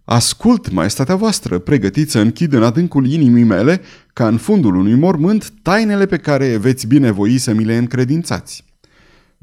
Ascult, 0.03 0.71
maestatea 0.71 1.15
voastră, 1.15 1.59
pregătiți 1.59 2.11
să 2.11 2.19
închid 2.19 2.53
în 2.53 2.63
adâncul 2.63 3.07
inimii 3.07 3.43
mele, 3.43 3.81
ca 4.13 4.27
în 4.27 4.37
fundul 4.37 4.75
unui 4.75 4.95
mormânt, 4.95 5.53
tainele 5.61 6.05
pe 6.05 6.17
care 6.17 6.57
veți 6.57 6.87
binevoi 6.87 7.37
să 7.37 7.53
mi 7.53 7.63
le 7.63 7.77
încredințați. 7.77 8.63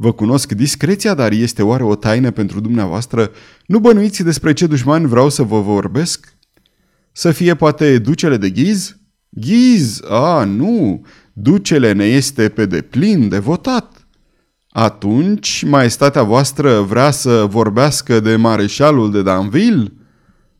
Vă 0.00 0.12
cunosc 0.12 0.52
discreția, 0.52 1.14
dar 1.14 1.33
este 1.33 1.62
oare 1.62 1.83
o 1.83 1.95
taină 1.95 2.31
pentru 2.31 2.61
dumneavoastră? 2.61 3.31
Nu 3.67 3.78
bănuiți 3.78 4.23
despre 4.23 4.52
ce 4.52 4.67
dușmani 4.67 5.07
vreau 5.07 5.28
să 5.28 5.43
vă 5.43 5.61
vorbesc? 5.61 6.37
Să 7.12 7.31
fie 7.31 7.55
poate 7.55 7.99
ducele 7.99 8.37
de 8.37 8.50
ghiz? 8.50 8.97
Ghiz? 9.28 10.00
A, 10.09 10.45
nu! 10.45 11.05
Ducele 11.33 11.93
ne 11.93 12.05
este 12.05 12.49
pe 12.49 12.67
deplin 12.67 13.28
devotat. 13.28 14.07
Atunci, 14.69 15.64
maestatea 15.67 16.23
voastră 16.23 16.81
vrea 16.81 17.11
să 17.11 17.47
vorbească 17.49 18.21
de 18.21 18.37
mareșalul 18.37 19.11
de 19.11 19.23
Danville? 19.23 19.93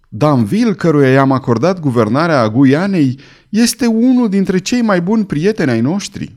Danville, 0.09 0.73
căruia 0.73 1.11
i-am 1.11 1.33
acordat 1.33 1.80
guvernarea 1.80 2.49
Guianei, 2.49 3.18
este 3.49 3.87
unul 3.87 4.28
dintre 4.28 4.59
cei 4.59 4.83
mai 4.83 5.00
buni 5.00 5.26
prieteni 5.26 5.71
ai 5.71 5.80
noștri. 5.80 6.37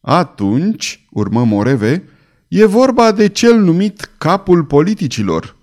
Atunci, 0.00 1.06
urmă 1.10 1.44
Moreve, 1.44 2.04
e 2.50 2.64
vorba 2.64 3.12
de 3.12 3.28
cel 3.28 3.60
numit 3.60 4.10
capul 4.18 4.64
politicilor. 4.64 5.56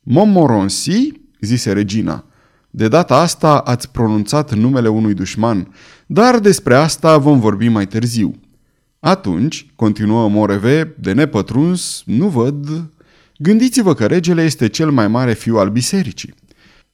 Montmorency, 0.00 1.12
zise 1.40 1.72
regina, 1.72 2.24
de 2.70 2.88
data 2.88 3.16
asta 3.16 3.58
ați 3.58 3.90
pronunțat 3.90 4.54
numele 4.54 4.88
unui 4.88 5.14
dușman, 5.14 5.74
dar 6.06 6.38
despre 6.38 6.74
asta 6.74 7.18
vom 7.18 7.40
vorbi 7.40 7.68
mai 7.68 7.86
târziu. 7.86 8.40
Atunci, 9.00 9.66
continuă 9.76 10.28
Moreve, 10.28 10.94
de 11.00 11.12
nepătruns, 11.12 12.02
nu 12.06 12.28
văd... 12.28 12.90
Gândiți-vă 13.38 13.94
că 13.94 14.06
regele 14.06 14.42
este 14.42 14.68
cel 14.68 14.90
mai 14.90 15.08
mare 15.08 15.32
fiu 15.32 15.56
al 15.56 15.70
bisericii. 15.70 16.34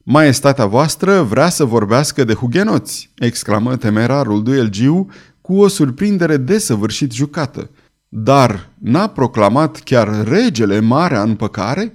Maestatea 0.02 0.66
voastră 0.66 1.22
vrea 1.22 1.48
să 1.48 1.64
vorbească 1.64 2.24
de 2.24 2.34
hugenoți, 2.34 3.10
exclamă 3.18 3.76
temerarul 3.76 4.42
duelgiu 4.42 5.10
cu 5.40 5.56
o 5.56 5.68
surprindere 5.68 6.36
desăvârșit 6.36 7.12
jucată. 7.12 7.70
Dar 8.08 8.70
n-a 8.78 9.06
proclamat 9.06 9.76
chiar 9.76 10.28
regele 10.28 10.80
marea 10.80 11.22
împăcare? 11.22 11.92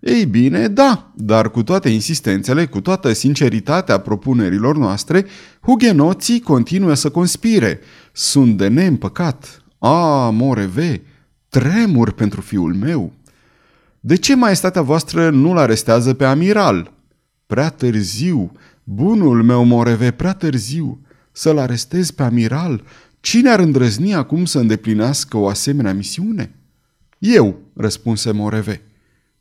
Ei 0.00 0.24
bine, 0.24 0.68
da, 0.68 1.12
dar 1.14 1.50
cu 1.50 1.62
toate 1.62 1.88
insistențele, 1.88 2.66
cu 2.66 2.80
toată 2.80 3.12
sinceritatea 3.12 3.98
propunerilor 3.98 4.76
noastre, 4.76 5.26
hugenoții 5.60 6.40
continuă 6.40 6.94
să 6.94 7.10
conspire. 7.10 7.80
Sunt 8.12 8.56
de 8.56 8.68
neîmpăcat. 8.68 9.62
A, 9.78 10.30
moreve, 10.30 11.02
tremur 11.48 12.12
pentru 12.12 12.40
fiul 12.40 12.74
meu. 12.74 13.12
De 14.00 14.16
ce 14.16 14.34
maestatea 14.34 14.82
voastră 14.82 15.30
nu-l 15.30 15.58
arestează 15.58 16.14
pe 16.14 16.24
amiral? 16.24 16.92
Prea 17.46 17.68
târziu, 17.68 18.52
bunul 18.84 19.42
meu 19.42 19.64
moreve, 19.64 20.10
prea 20.10 20.32
târziu. 20.32 21.00
Să-l 21.32 21.58
arestez 21.58 22.10
pe 22.10 22.22
amiral? 22.22 22.82
Cine 23.26 23.50
ar 23.50 23.58
îndrăzni 23.58 24.14
acum 24.14 24.44
să 24.44 24.58
îndeplinească 24.58 25.36
o 25.36 25.48
asemenea 25.48 25.94
misiune? 25.94 26.54
Eu, 27.18 27.60
răspunse 27.74 28.30
Moreve. 28.30 28.82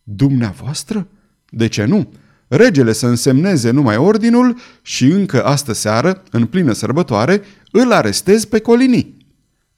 Dumneavoastră? 0.03 1.07
De 1.49 1.67
ce 1.67 1.85
nu? 1.85 2.13
Regele 2.47 2.93
să 2.93 3.07
însemneze 3.07 3.71
numai 3.71 3.97
ordinul 3.97 4.57
și 4.81 5.05
încă 5.05 5.43
astă 5.43 5.73
seară, 5.73 6.23
în 6.31 6.45
plină 6.45 6.71
sărbătoare, 6.71 7.41
îl 7.71 7.91
arestez 7.91 8.45
pe 8.45 8.59
Colini. 8.59 9.17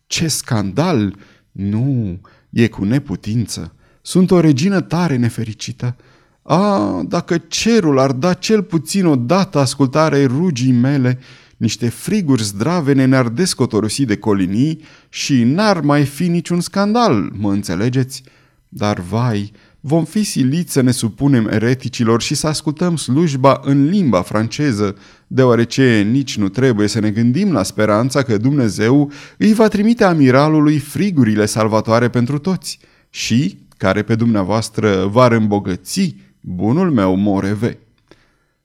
Ce 0.06 0.28
scandal! 0.28 1.16
Nu, 1.52 2.20
e 2.50 2.68
cu 2.68 2.84
neputință. 2.84 3.76
Sunt 4.02 4.32
o 4.32 4.40
regină 4.40 4.82
tare 4.82 5.16
nefericită. 5.16 5.96
A, 6.42 7.02
dacă 7.08 7.38
cerul 7.38 8.00
ar 8.00 8.12
da 8.12 8.34
cel 8.34 8.64
puțin 8.64 9.06
o 9.06 9.16
dată 9.16 9.60
ascultare 9.60 10.26
rugii 10.26 10.72
mele, 10.72 11.20
niște 11.58 11.90
friguri 11.90 12.44
zdravene 12.44 13.06
ne-ar 13.06 13.28
descotorosi 13.28 14.06
de 14.06 14.18
colinii 14.18 14.82
și 15.10 15.44
n-ar 15.44 15.82
mai 15.82 16.06
fi 16.06 16.28
niciun 16.28 16.62
scandal, 16.62 17.32
mă 17.38 17.52
înțelegeți? 17.52 18.24
Dar, 18.70 19.00
vai, 19.00 19.52
vom 19.80 20.06
fi 20.06 20.24
siliți 20.24 20.72
să 20.72 20.82
ne 20.82 20.92
supunem 20.92 21.48
ereticilor 21.48 22.22
și 22.22 22.36
să 22.36 22.48
ascultăm 22.48 22.96
slujba 22.96 23.60
în 23.64 23.90
limba 23.90 24.22
franceză, 24.22 24.96
deoarece 25.28 26.08
nici 26.12 26.38
nu 26.38 26.50
trebuie 26.50 26.88
să 26.88 27.00
ne 27.00 27.12
gândim 27.12 27.52
la 27.52 27.64
speranța 27.64 28.24
că 28.24 28.38
Dumnezeu 28.38 29.12
îi 29.38 29.54
va 29.54 29.68
trimite 29.68 30.04
amiralului 30.04 30.78
frigurile 30.78 31.46
salvatoare 31.46 32.10
pentru 32.10 32.38
toți 32.38 32.80
și 33.10 33.58
care 33.78 34.02
pe 34.02 34.16
dumneavoastră 34.16 35.06
va 35.06 35.28
îmbogăți 35.28 36.16
bunul 36.40 36.92
meu 36.92 37.16
Moreve. 37.16 37.80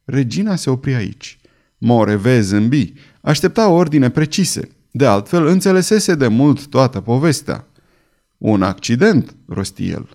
Regina 0.04 0.56
se 0.56 0.70
opri 0.70 0.94
aici. 0.94 1.40
Moreve 1.84 2.40
zâmbi, 2.40 2.92
aștepta 3.20 3.68
ordine 3.68 4.10
precise, 4.10 4.68
de 4.90 5.06
altfel 5.06 5.46
înțelesese 5.46 6.14
de 6.14 6.26
mult 6.26 6.66
toată 6.66 7.00
povestea. 7.00 7.66
Un 8.38 8.62
accident, 8.62 9.34
rosti 9.48 9.88
el. 9.90 10.08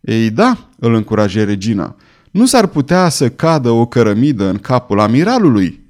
Ei 0.00 0.30
da, 0.30 0.68
îl 0.78 0.94
încuraje 0.94 1.44
regina, 1.44 1.96
nu 2.30 2.46
s-ar 2.46 2.66
putea 2.66 3.08
să 3.08 3.28
cadă 3.28 3.70
o 3.70 3.86
cărămidă 3.86 4.48
în 4.48 4.56
capul 4.58 5.00
amiralului? 5.00 5.80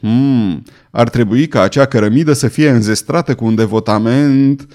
Hmm, 0.00 0.62
ar 0.90 1.08
trebui 1.08 1.46
ca 1.46 1.62
acea 1.62 1.86
cărămidă 1.86 2.32
să 2.32 2.48
fie 2.48 2.70
înzestrată 2.70 3.34
cu 3.34 3.44
un 3.44 3.54
devotament... 3.54 4.66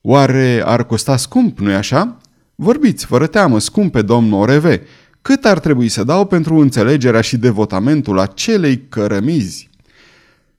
Oare 0.00 0.62
ar 0.64 0.86
costa 0.86 1.16
scump, 1.16 1.58
nu-i 1.58 1.74
așa? 1.74 2.18
Vorbiți, 2.54 3.06
fără 3.06 3.26
teamă, 3.26 3.58
scumpe 3.58 4.02
domn 4.02 4.32
Oreve, 4.32 4.82
cât 5.22 5.44
ar 5.44 5.58
trebui 5.58 5.88
să 5.88 6.04
dau 6.04 6.26
pentru 6.26 6.56
înțelegerea 6.56 7.20
și 7.20 7.36
devotamentul 7.36 8.18
acelei 8.18 8.86
cărămizi? 8.88 9.68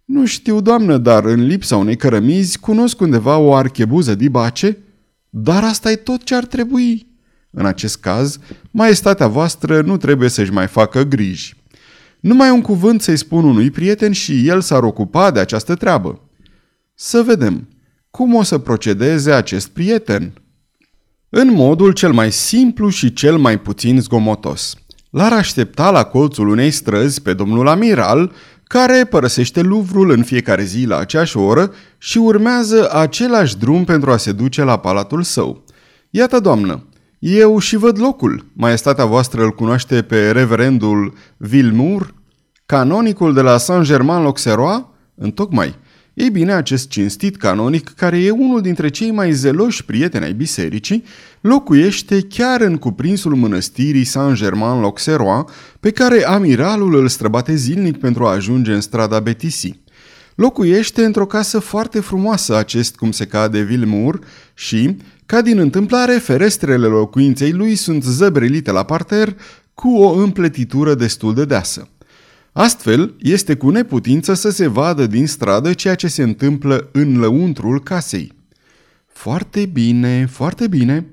Nu 0.06 0.26
știu, 0.26 0.62
doamnă, 0.62 0.98
dar 0.98 1.26
în 1.26 1.46
lipsa 1.46 1.78
unei 1.78 1.96
cărămizi 1.96 2.60
cunosc 2.60 3.02
undeva 3.02 3.38
o 3.38 3.56
archebuză 3.56 4.16
dibace, 4.16 4.78
dar 5.30 5.64
asta 5.64 5.92
e 5.92 5.96
tot 5.96 6.24
ce 6.24 6.36
ar 6.36 6.46
trebui. 6.46 7.08
În 7.52 7.66
acest 7.66 8.00
caz, 8.00 8.38
maestatea 8.72 9.28
voastră 9.28 9.82
nu 9.82 9.98
trebuie 9.98 10.30
să-și 10.30 10.52
mai 10.52 10.68
facă 10.68 11.04
griji. 11.04 11.56
Numai 12.20 12.52
un 12.52 12.62
cuvânt 12.62 13.02
să-i 13.02 13.18
spun 13.18 13.44
unui 13.44 13.72
prieten 13.72 14.12
și 14.12 14.48
el 14.48 14.62
s-ar 14.62 14.84
ocupa 14.84 15.32
de 15.32 15.40
această 15.40 15.76
treabă. 15.76 16.22
Să 16.96 17.22
vedem, 17.22 17.68
cum 18.12 18.34
o 18.34 18.44
să 18.44 18.58
procedeze 18.58 19.32
acest 19.32 19.68
prieten? 19.68 20.34
În 21.32 21.54
modul 21.54 21.92
cel 21.92 22.12
mai 22.12 22.32
simplu 22.32 22.90
și 22.90 23.14
cel 23.14 23.38
mai 23.38 23.60
puțin 23.60 24.02
zgomotos. 24.02 24.76
L-ar 25.10 25.34
aștepta 25.34 25.92
la 25.92 26.04
colțul 26.04 26.48
unei 26.48 26.72
străzi 26.72 27.22
pe 27.22 27.34
domnul 27.34 27.68
amiral, 27.68 28.32
care 28.64 29.06
părăsește 29.06 29.62
Luvrul 29.62 30.10
în 30.10 30.24
fiecare 30.24 30.64
zi 30.64 30.86
la 30.86 30.98
aceeași 30.98 31.38
oră 31.38 31.72
și 31.98 32.18
urmează 32.18 32.90
același 32.94 33.58
drum 33.58 33.84
pentru 33.84 34.12
a 34.12 34.18
se 34.18 34.32
duce 34.32 34.64
la 34.64 34.78
palatul 34.78 35.24
său. 35.24 35.64
Iată, 36.10 36.40
doamnă, 36.40 36.88
eu 37.20 37.60
și 37.60 37.76
văd 37.76 38.00
locul. 38.00 38.46
Maestatea 38.54 39.06
voastră 39.06 39.44
îl 39.44 39.52
cunoaște 39.52 40.02
pe 40.02 40.32
reverendul 40.32 41.14
Vilmour, 41.38 42.14
canonicul 42.66 43.34
de 43.34 43.42
la 43.42 43.58
Saint-Germain-l'Auxerrois? 43.58 44.82
Întocmai. 45.16 45.76
Ei 46.20 46.30
bine, 46.30 46.54
acest 46.54 46.90
cinstit 46.90 47.38
canonic, 47.38 47.90
care 47.90 48.18
e 48.18 48.30
unul 48.30 48.62
dintre 48.62 48.90
cei 48.90 49.12
mai 49.12 49.32
zeloși 49.32 49.86
prieteni 49.86 50.26
ai 50.26 50.34
bisericii, 50.34 51.04
locuiește 51.42 52.22
chiar 52.22 52.62
în 52.62 52.78
cuprinsul 52.78 53.36
mănăstirii 53.36 54.04
Saint-Germain-l'Auxerrois, 54.04 55.44
pe 55.80 55.92
care 55.92 56.26
amiralul 56.26 56.96
îl 56.96 57.08
străbate 57.08 57.56
zilnic 57.56 57.98
pentru 57.98 58.26
a 58.26 58.32
ajunge 58.32 58.74
în 58.74 58.82
strada 58.82 59.20
Betisi. 59.20 59.80
Locuiește 60.36 61.06
într-o 61.06 61.26
casă 61.26 61.60
foarte 61.60 62.00
frumoasă 62.00 62.56
acest 62.56 62.96
cum 62.96 63.12
se 63.12 63.26
cade 63.26 63.62
Vilmour 63.62 64.20
și, 64.54 64.98
ca 65.26 65.42
din 65.42 65.60
întâmplare, 65.60 66.14
ferestrele 66.14 66.88
locuinței 66.88 67.52
lui 67.52 67.76
sunt 67.76 68.04
zăbrilite 68.04 68.72
la 68.72 68.84
parter 68.84 69.36
cu 69.74 69.98
o 69.98 70.14
împletitură 70.14 70.96
destul 70.96 71.34
de 71.34 71.46
deasă. 71.46 71.88
Astfel, 72.60 73.16
este 73.20 73.56
cu 73.56 73.70
neputință 73.70 74.34
să 74.34 74.50
se 74.50 74.68
vadă 74.68 75.06
din 75.06 75.28
stradă 75.28 75.74
ceea 75.74 75.96
ce 75.96 76.08
se 76.08 76.24
întâmplă 76.24 76.90
în 76.92 77.20
lăuntrul 77.20 77.84
casei. 77.84 78.32
Foarte 79.08 79.66
bine, 79.66 80.28
foarte 80.32 80.68
bine. 80.68 81.10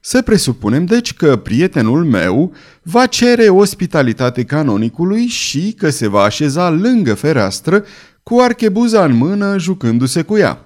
Să 0.00 0.22
presupunem 0.22 0.84
deci 0.84 1.14
că 1.14 1.36
prietenul 1.36 2.04
meu 2.04 2.54
va 2.82 3.06
cere 3.06 3.48
ospitalitate 3.48 4.44
canonicului 4.44 5.26
și 5.26 5.74
că 5.78 5.90
se 5.90 6.08
va 6.08 6.22
așeza 6.22 6.70
lângă 6.70 7.14
fereastră 7.14 7.84
cu 8.22 8.38
archebuza 8.40 9.04
în 9.04 9.12
mână 9.12 9.58
jucându-se 9.58 10.22
cu 10.22 10.36
ea. 10.36 10.64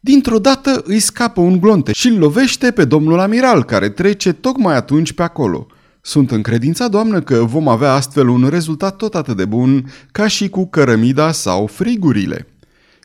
Dintr-o 0.00 0.38
dată 0.38 0.82
îi 0.84 1.00
scapă 1.00 1.40
un 1.40 1.60
glonte 1.60 1.92
și 1.92 2.08
îl 2.08 2.18
lovește 2.18 2.70
pe 2.70 2.84
domnul 2.84 3.18
amiral, 3.18 3.64
care 3.64 3.88
trece 3.88 4.32
tocmai 4.32 4.76
atunci 4.76 5.12
pe 5.12 5.22
acolo. 5.22 5.66
Sunt 6.04 6.30
încredința, 6.30 6.88
doamnă, 6.88 7.20
că 7.20 7.44
vom 7.44 7.68
avea 7.68 7.92
astfel 7.92 8.28
un 8.28 8.48
rezultat 8.48 8.96
tot 8.96 9.14
atât 9.14 9.36
de 9.36 9.44
bun 9.44 9.92
ca 10.12 10.26
și 10.26 10.48
cu 10.48 10.66
cărămida 10.66 11.32
sau 11.32 11.66
frigurile. 11.66 12.46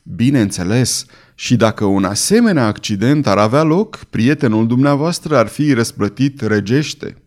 Bineînțeles, 0.04 1.06
și 1.36 1.56
dacă 1.56 1.86
un 1.86 2.04
asemenea 2.04 2.66
accident 2.66 3.28
ar 3.28 3.38
avea 3.38 3.64
loc, 3.64 3.96
prietenul 4.10 4.68
dumneavoastră 4.68 5.38
ar 5.38 5.48
fi 5.48 5.74
răsplătit 5.74 6.42
regește. 6.42 7.18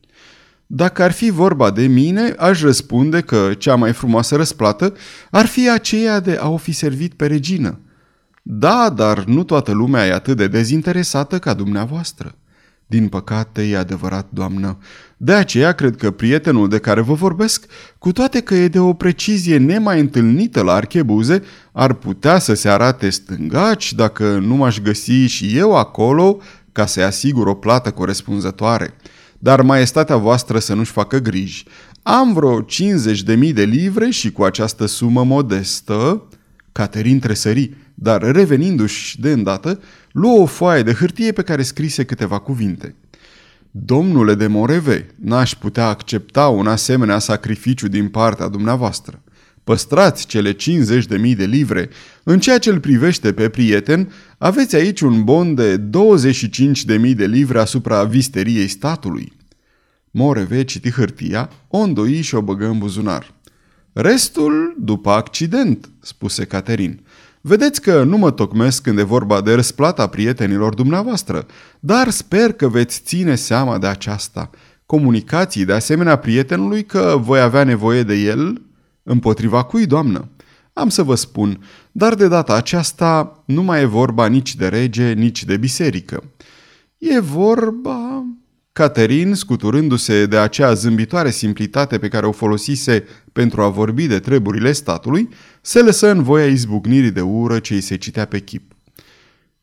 Dacă 0.66 1.02
ar 1.02 1.12
fi 1.12 1.30
vorba 1.30 1.70
de 1.70 1.86
mine, 1.86 2.34
aș 2.38 2.60
răspunde 2.60 3.20
că 3.20 3.54
cea 3.58 3.74
mai 3.74 3.92
frumoasă 3.92 4.36
răsplată 4.36 4.94
ar 5.30 5.46
fi 5.46 5.70
aceea 5.70 6.20
de 6.20 6.36
a 6.40 6.48
o 6.48 6.56
fi 6.56 6.72
servit 6.72 7.14
pe 7.14 7.26
regină. 7.26 7.80
Da, 8.42 8.92
dar 8.94 9.24
nu 9.24 9.44
toată 9.44 9.72
lumea 9.72 10.06
e 10.06 10.12
atât 10.12 10.36
de 10.36 10.46
dezinteresată 10.46 11.38
ca 11.38 11.54
dumneavoastră. 11.54 12.34
Din 12.86 13.08
păcate, 13.08 13.62
e 13.62 13.76
adevărat, 13.76 14.26
doamnă. 14.30 14.78
De 15.22 15.32
aceea 15.32 15.72
cred 15.72 15.96
că 15.96 16.10
prietenul 16.10 16.68
de 16.68 16.78
care 16.78 17.00
vă 17.00 17.14
vorbesc, 17.14 17.66
cu 17.98 18.12
toate 18.12 18.40
că 18.40 18.54
e 18.54 18.68
de 18.68 18.78
o 18.78 18.92
precizie 18.92 19.56
nemai 19.56 20.00
întâlnită 20.00 20.62
la 20.62 20.72
archebuze, 20.72 21.42
ar 21.72 21.92
putea 21.92 22.38
să 22.38 22.54
se 22.54 22.68
arate 22.68 23.10
stângaci 23.10 23.92
dacă 23.92 24.38
nu 24.38 24.54
m-aș 24.54 24.78
găsi 24.78 25.12
și 25.12 25.56
eu 25.56 25.76
acolo 25.76 26.38
ca 26.72 26.86
să-i 26.86 27.02
asigur 27.02 27.46
o 27.46 27.54
plată 27.54 27.90
corespunzătoare. 27.90 28.94
Dar 29.38 29.62
maestatea 29.62 30.16
voastră 30.16 30.58
să 30.58 30.74
nu-și 30.74 30.92
facă 30.92 31.18
griji. 31.18 31.64
Am 32.02 32.32
vreo 32.32 32.60
50 32.60 33.22
de 33.22 33.34
mii 33.34 33.52
de 33.52 33.64
livre 33.64 34.10
și 34.10 34.32
cu 34.32 34.42
această 34.42 34.86
sumă 34.86 35.24
modestă... 35.24 36.24
Caterin 36.72 37.18
tresări, 37.18 37.70
dar 37.94 38.22
revenindu-și 38.22 39.20
de 39.20 39.30
îndată, 39.30 39.80
luă 40.12 40.38
o 40.38 40.46
foaie 40.46 40.82
de 40.82 40.92
hârtie 40.92 41.32
pe 41.32 41.42
care 41.42 41.62
scrise 41.62 42.04
câteva 42.04 42.38
cuvinte. 42.38 42.94
Domnule 43.70 44.34
de 44.34 44.46
Moreve, 44.46 45.06
n-aș 45.20 45.54
putea 45.54 45.86
accepta 45.86 46.48
un 46.48 46.66
asemenea 46.66 47.18
sacrificiu 47.18 47.88
din 47.88 48.08
partea 48.08 48.48
dumneavoastră. 48.48 49.22
Păstrați 49.64 50.26
cele 50.26 50.52
50 50.52 51.06
de 51.06 51.16
mii 51.16 51.34
de 51.34 51.44
livre. 51.44 51.88
În 52.22 52.40
ceea 52.40 52.58
ce 52.58 52.70
îl 52.70 52.80
privește 52.80 53.32
pe 53.32 53.48
prieten, 53.48 54.12
aveți 54.38 54.76
aici 54.76 55.00
un 55.00 55.24
bon 55.24 55.54
de 55.54 55.76
25 55.76 56.84
de 56.84 56.96
mii 56.96 57.14
de 57.14 57.26
livre 57.26 57.60
asupra 57.60 58.04
visteriei 58.04 58.68
statului. 58.68 59.32
Moreve 60.10 60.64
citi 60.64 60.90
hârtia, 60.90 61.50
o 61.68 61.78
îndoi 61.78 62.20
și 62.20 62.34
o 62.34 62.42
băgă 62.42 62.66
în 62.66 62.78
buzunar. 62.78 63.34
Restul 63.92 64.76
după 64.78 65.10
accident, 65.10 65.90
spuse 66.00 66.44
Caterin. 66.44 67.00
Vedeți 67.40 67.80
că 67.80 68.02
nu 68.02 68.16
mă 68.16 68.30
tocmesc 68.30 68.82
când 68.82 68.98
e 68.98 69.02
vorba 69.02 69.40
de 69.40 69.54
răsplata 69.54 70.06
prietenilor 70.06 70.74
dumneavoastră, 70.74 71.46
dar 71.80 72.10
sper 72.10 72.52
că 72.52 72.68
veți 72.68 73.00
ține 73.04 73.34
seama 73.34 73.78
de 73.78 73.86
aceasta. 73.86 74.50
Comunicații 74.86 75.64
de 75.64 75.72
asemenea 75.72 76.16
prietenului 76.16 76.84
că 76.84 77.16
voi 77.20 77.40
avea 77.40 77.64
nevoie 77.64 78.02
de 78.02 78.14
el 78.14 78.62
împotriva 79.02 79.62
cui, 79.62 79.86
doamnă? 79.86 80.28
Am 80.72 80.88
să 80.88 81.02
vă 81.02 81.14
spun, 81.14 81.64
dar 81.92 82.14
de 82.14 82.28
data 82.28 82.54
aceasta 82.54 83.42
nu 83.44 83.62
mai 83.62 83.82
e 83.82 83.84
vorba 83.84 84.26
nici 84.26 84.54
de 84.54 84.68
rege, 84.68 85.12
nici 85.12 85.44
de 85.44 85.56
biserică. 85.56 86.22
E 86.98 87.20
vorba 87.20 88.24
Caterin, 88.72 89.34
scuturându-se 89.34 90.26
de 90.26 90.36
acea 90.36 90.74
zâmbitoare 90.74 91.30
simplitate 91.30 91.98
pe 91.98 92.08
care 92.08 92.26
o 92.26 92.32
folosise 92.32 93.04
pentru 93.32 93.62
a 93.62 93.68
vorbi 93.68 94.06
de 94.06 94.18
treburile 94.18 94.72
statului, 94.72 95.28
se 95.60 95.82
lăsă 95.82 96.10
în 96.10 96.22
voia 96.22 96.46
izbucnirii 96.46 97.10
de 97.10 97.20
ură 97.20 97.58
ce 97.58 97.74
îi 97.74 97.80
se 97.80 97.96
citea 97.96 98.24
pe 98.24 98.38
chip. 98.38 98.72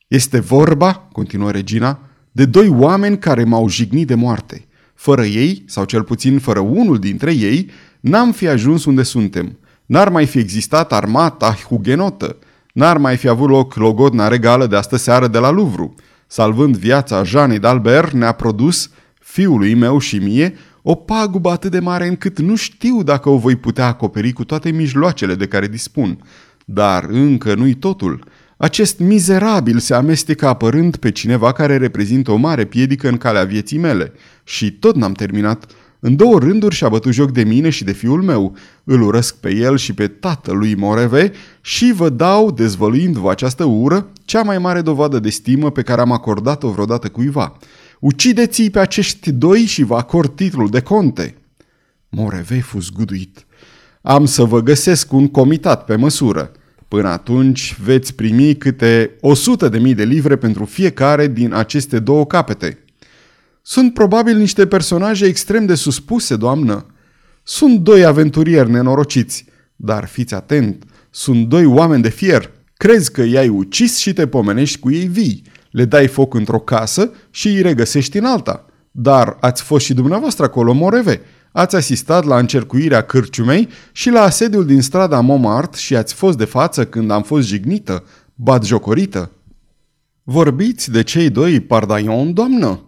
Este 0.08 0.40
vorba, 0.40 0.94
continuă 1.12 1.52
regina, 1.52 2.00
de 2.32 2.46
doi 2.46 2.68
oameni 2.68 3.18
care 3.18 3.44
m-au 3.44 3.70
jignit 3.70 4.08
de 4.08 4.16
moarte. 4.16 4.68
Fără 4.96 5.24
ei, 5.24 5.64
sau 5.68 5.86
cel 5.86 6.04
puțin 6.04 6.40
fără 6.40 6.60
unul 6.60 7.00
dintre 7.00 7.34
ei, 7.34 7.70
n-am 8.00 8.32
fi 8.32 8.48
ajuns 8.48 8.86
unde 8.86 9.04
suntem. 9.04 9.60
N-ar 9.86 10.10
mai 10.10 10.26
fi 10.26 10.40
existat 10.40 10.94
armata 10.94 11.58
hugenotă. 11.68 12.38
N-ar 12.74 12.98
mai 12.98 13.18
fi 13.18 13.28
avut 13.28 13.50
loc 13.50 13.76
logodna 13.76 14.28
regală 14.28 14.68
de 14.68 14.76
astă 14.76 14.96
seară 14.96 15.28
de 15.28 15.38
la 15.38 15.50
Louvre. 15.50 15.94
Salvând 16.28 16.78
viața 16.78 17.24
Jeanne 17.24 17.60
d'Albert, 17.60 18.12
ne-a 18.12 18.32
produs 18.32 18.90
fiului 19.20 19.74
meu 19.74 20.00
și 20.00 20.18
mie 20.18 20.54
o 20.82 20.96
pagubă 20.96 21.50
atât 21.50 21.72
de 21.72 21.80
mare 21.80 22.08
încât 22.08 22.40
nu 22.40 22.56
știu 22.56 23.04
dacă 23.04 23.30
o 23.30 23.38
voi 23.38 23.56
putea 23.56 23.86
acoperi 23.86 24.32
cu 24.32 24.44
toate 24.44 24.70
mijloacele 24.70 25.36
de 25.36 25.48
care 25.48 25.68
dispun. 25.68 26.20
Dar 26.66 27.06
încă 27.10 27.56
nu-i 27.56 27.74
totul. 27.74 28.24
Acest 28.58 29.00
mizerabil 29.00 29.80
se 29.80 29.94
amestecă 29.94 30.48
apărând 30.48 30.96
pe 30.96 31.12
cineva 31.12 31.52
care 31.52 31.78
reprezintă 31.78 32.32
o 32.32 32.36
mare 32.36 32.66
piedică 32.66 33.08
în 33.08 33.18
calea 33.18 33.44
vieții 33.44 33.78
mele. 33.78 34.12
Și 34.44 34.72
tot 34.72 34.96
n-am 34.96 35.14
terminat. 35.14 35.66
În 36.00 36.16
două 36.16 36.40
rânduri 36.40 36.76
și-a 36.76 36.90
bătut 36.90 37.12
joc 37.12 37.32
de 37.32 37.44
mine 37.44 37.70
și 37.70 37.84
de 37.84 37.92
fiul 37.92 38.22
meu. 38.22 38.56
Îl 38.84 39.02
urăsc 39.02 39.36
pe 39.36 39.56
el 39.56 39.78
și 39.78 39.94
pe 39.94 40.08
tatălui 40.08 40.76
Moreve 40.76 41.32
și 41.62 41.92
vă 41.96 42.10
dau, 42.10 42.52
dezvăluind-vă 42.52 43.30
această 43.30 43.64
ură, 43.64 44.08
cea 44.26 44.42
mai 44.42 44.58
mare 44.58 44.82
dovadă 44.82 45.20
de 45.20 45.30
stimă 45.30 45.72
pe 45.72 45.82
care 45.82 46.02
am 46.02 46.12
acordat-o 46.12 46.70
vreodată 46.70 47.08
cuiva. 47.08 47.58
Ucideți-i 48.00 48.70
pe 48.70 48.80
acești 48.80 49.32
doi 49.32 49.60
și 49.60 49.84
vă 49.84 49.96
acord 49.96 50.36
titlul 50.36 50.70
de 50.70 50.82
conte. 50.82 51.36
Morevei 52.10 52.60
fu 52.60 52.80
zguduit. 52.80 53.46
Am 54.02 54.26
să 54.26 54.44
vă 54.44 54.62
găsesc 54.62 55.14
un 55.14 55.28
comitat 55.28 55.86
pe 55.86 55.96
măsură. 55.96 56.52
Până 56.88 57.08
atunci 57.08 57.78
veți 57.84 58.16
primi 58.16 58.56
câte 58.56 59.12
100 59.22 59.70
de 59.70 59.78
mii 59.78 59.94
de 59.94 60.04
livre 60.04 60.36
pentru 60.36 60.66
fiecare 60.66 61.28
din 61.28 61.54
aceste 61.54 62.00
două 62.00 62.26
capete. 62.26 62.78
Sunt 63.70 63.94
probabil 63.94 64.38
niște 64.38 64.68
personaje 64.68 65.26
extrem 65.26 65.66
de 65.66 65.76
suspuse, 65.76 66.36
doamnă. 66.36 66.86
Sunt 67.44 67.80
doi 67.80 68.06
aventurieri 68.06 68.72
nenorociți, 68.72 69.46
dar 69.76 70.06
fiți 70.06 70.34
atent, 70.34 70.84
sunt 71.10 71.48
doi 71.48 71.66
oameni 71.66 72.02
de 72.02 72.10
fier. 72.10 72.52
Crezi 72.74 73.12
că 73.12 73.24
i-ai 73.24 73.48
ucis 73.48 73.98
și 73.98 74.14
te 74.14 74.28
pomenești 74.28 74.80
cu 74.80 74.92
ei 74.92 75.06
vii 75.06 75.44
le 75.72 75.86
dai 75.86 76.08
foc 76.08 76.34
într-o 76.34 76.60
casă 76.60 77.12
și 77.30 77.48
îi 77.48 77.62
regăsești 77.62 78.18
în 78.18 78.26
alta. 78.26 78.66
Dar 78.92 79.38
ați 79.40 79.64
fost 79.64 79.86
și 79.86 79.94
dumneavoastră 79.94 80.46
acolo, 80.46 80.74
Moreve. 80.74 81.22
Ați 81.52 81.76
asistat 81.76 82.24
la 82.24 82.38
încercuirea 82.38 83.02
cârciumei 83.02 83.70
și 83.92 84.10
la 84.10 84.22
asediul 84.22 84.66
din 84.66 84.82
strada 84.82 85.20
Montmartre 85.20 85.80
și 85.80 85.96
ați 85.96 86.14
fost 86.14 86.38
de 86.38 86.46
față 86.46 86.86
când 86.86 87.12
am 87.12 87.24
fost 87.24 87.48
jignită, 87.48 88.04
jocorită. 88.64 89.32
Vorbiți 90.24 90.92
de 90.92 91.04
cei 91.04 91.30
doi 91.30 91.60
Pardaion, 91.60 92.34
doamnă? 92.34 92.82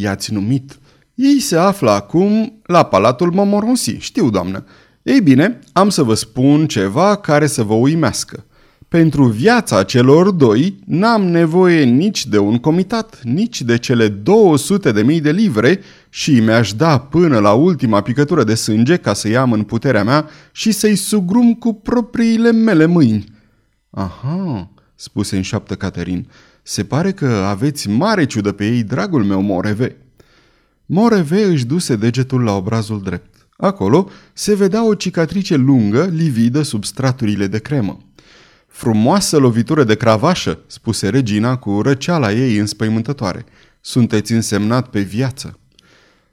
I-ați 0.00 0.32
numit. 0.32 0.78
Ei 1.14 1.40
se 1.40 1.56
află 1.56 1.90
acum 1.90 2.60
la 2.62 2.82
Palatul 2.82 3.30
Montmorency, 3.32 3.96
știu, 3.98 4.30
doamnă. 4.30 4.64
Ei 5.02 5.20
bine, 5.20 5.58
am 5.72 5.88
să 5.88 6.02
vă 6.02 6.14
spun 6.14 6.66
ceva 6.66 7.16
care 7.16 7.46
să 7.46 7.62
vă 7.62 7.74
uimească. 7.74 8.46
Pentru 8.88 9.24
viața 9.24 9.82
celor 9.82 10.30
doi 10.30 10.78
n-am 10.86 11.22
nevoie 11.22 11.84
nici 11.84 12.26
de 12.26 12.38
un 12.38 12.58
comitat, 12.58 13.20
nici 13.22 13.62
de 13.62 13.78
cele 13.78 14.08
200 14.08 14.92
de 14.92 15.02
mii 15.02 15.20
de 15.20 15.30
livre 15.30 15.80
și 16.08 16.40
mi-aș 16.40 16.72
da 16.72 16.98
până 16.98 17.38
la 17.38 17.52
ultima 17.52 18.00
picătură 18.00 18.44
de 18.44 18.54
sânge 18.54 18.96
ca 18.96 19.12
să 19.12 19.28
iau 19.28 19.52
în 19.52 19.62
puterea 19.62 20.04
mea 20.04 20.28
și 20.52 20.72
să-i 20.72 20.96
sugrum 20.96 21.54
cu 21.54 21.72
propriile 21.72 22.52
mele 22.52 22.86
mâini. 22.86 23.24
Aha, 23.90 24.70
spuse 24.94 25.36
în 25.36 25.42
șoaptă 25.42 25.74
Caterin, 25.74 26.28
se 26.68 26.84
pare 26.84 27.12
că 27.12 27.26
aveți 27.26 27.88
mare 27.88 28.24
ciudă 28.24 28.52
pe 28.52 28.66
ei, 28.66 28.82
dragul 28.82 29.24
meu 29.24 29.40
Moreve. 29.40 29.96
Moreve 30.86 31.42
își 31.42 31.66
duse 31.66 31.96
degetul 31.96 32.42
la 32.42 32.56
obrazul 32.56 33.02
drept. 33.02 33.48
Acolo 33.56 34.10
se 34.32 34.54
vedea 34.54 34.86
o 34.86 34.94
cicatrice 34.94 35.56
lungă, 35.56 36.04
lividă 36.04 36.62
sub 36.62 36.84
straturile 36.84 37.46
de 37.46 37.58
cremă. 37.58 37.98
Frumoasă 38.66 39.36
lovitură 39.36 39.84
de 39.84 39.94
cravașă, 39.94 40.58
spuse 40.66 41.08
regina 41.08 41.56
cu 41.56 41.80
răceala 41.82 42.32
ei 42.32 42.56
înspăimântătoare. 42.56 43.44
Sunteți 43.80 44.32
însemnat 44.32 44.88
pe 44.88 45.00
viață. 45.00 45.58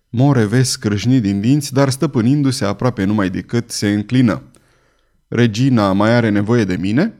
Moreve 0.09 0.63
scrâșni 0.63 1.19
din 1.19 1.41
dinți, 1.41 1.73
dar 1.73 1.89
stăpânindu-se 1.89 2.65
aproape 2.65 3.03
numai 3.03 3.29
decât 3.29 3.71
se 3.71 3.89
înclină. 3.91 4.41
Regina 5.27 5.93
mai 5.93 6.11
are 6.11 6.29
nevoie 6.29 6.63
de 6.63 6.75
mine? 6.75 7.19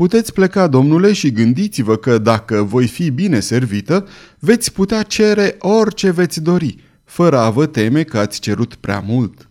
Puteți 0.00 0.32
pleca, 0.32 0.66
domnule, 0.66 1.12
și 1.12 1.32
gândiți-vă 1.32 1.96
că 1.96 2.18
dacă 2.18 2.62
voi 2.62 2.86
fi 2.86 3.10
bine 3.10 3.40
servită, 3.40 4.08
veți 4.38 4.72
putea 4.72 5.02
cere 5.02 5.56
orice 5.58 6.10
veți 6.10 6.42
dori, 6.42 6.78
fără 7.04 7.38
a 7.38 7.50
vă 7.50 7.66
teme 7.66 8.02
că 8.02 8.18
ați 8.18 8.40
cerut 8.40 8.74
prea 8.74 9.00
mult. 9.00 9.48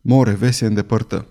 Moreve 0.00 0.50
se 0.50 0.66
îndepărtă. 0.66 1.26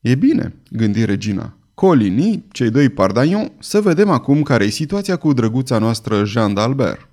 E 0.00 0.14
bine, 0.14 0.54
gândi 0.70 1.04
regina. 1.04 1.56
Colini, 1.74 2.44
cei 2.52 2.70
doi 2.70 2.88
Pardaion, 2.88 3.52
să 3.58 3.80
vedem 3.80 4.10
acum 4.10 4.42
care 4.42 4.64
e 4.64 4.68
situația 4.68 5.16
cu 5.16 5.32
drăguța 5.32 5.78
noastră 5.78 6.24
Jean 6.24 6.54
d'Albert. 6.56 7.08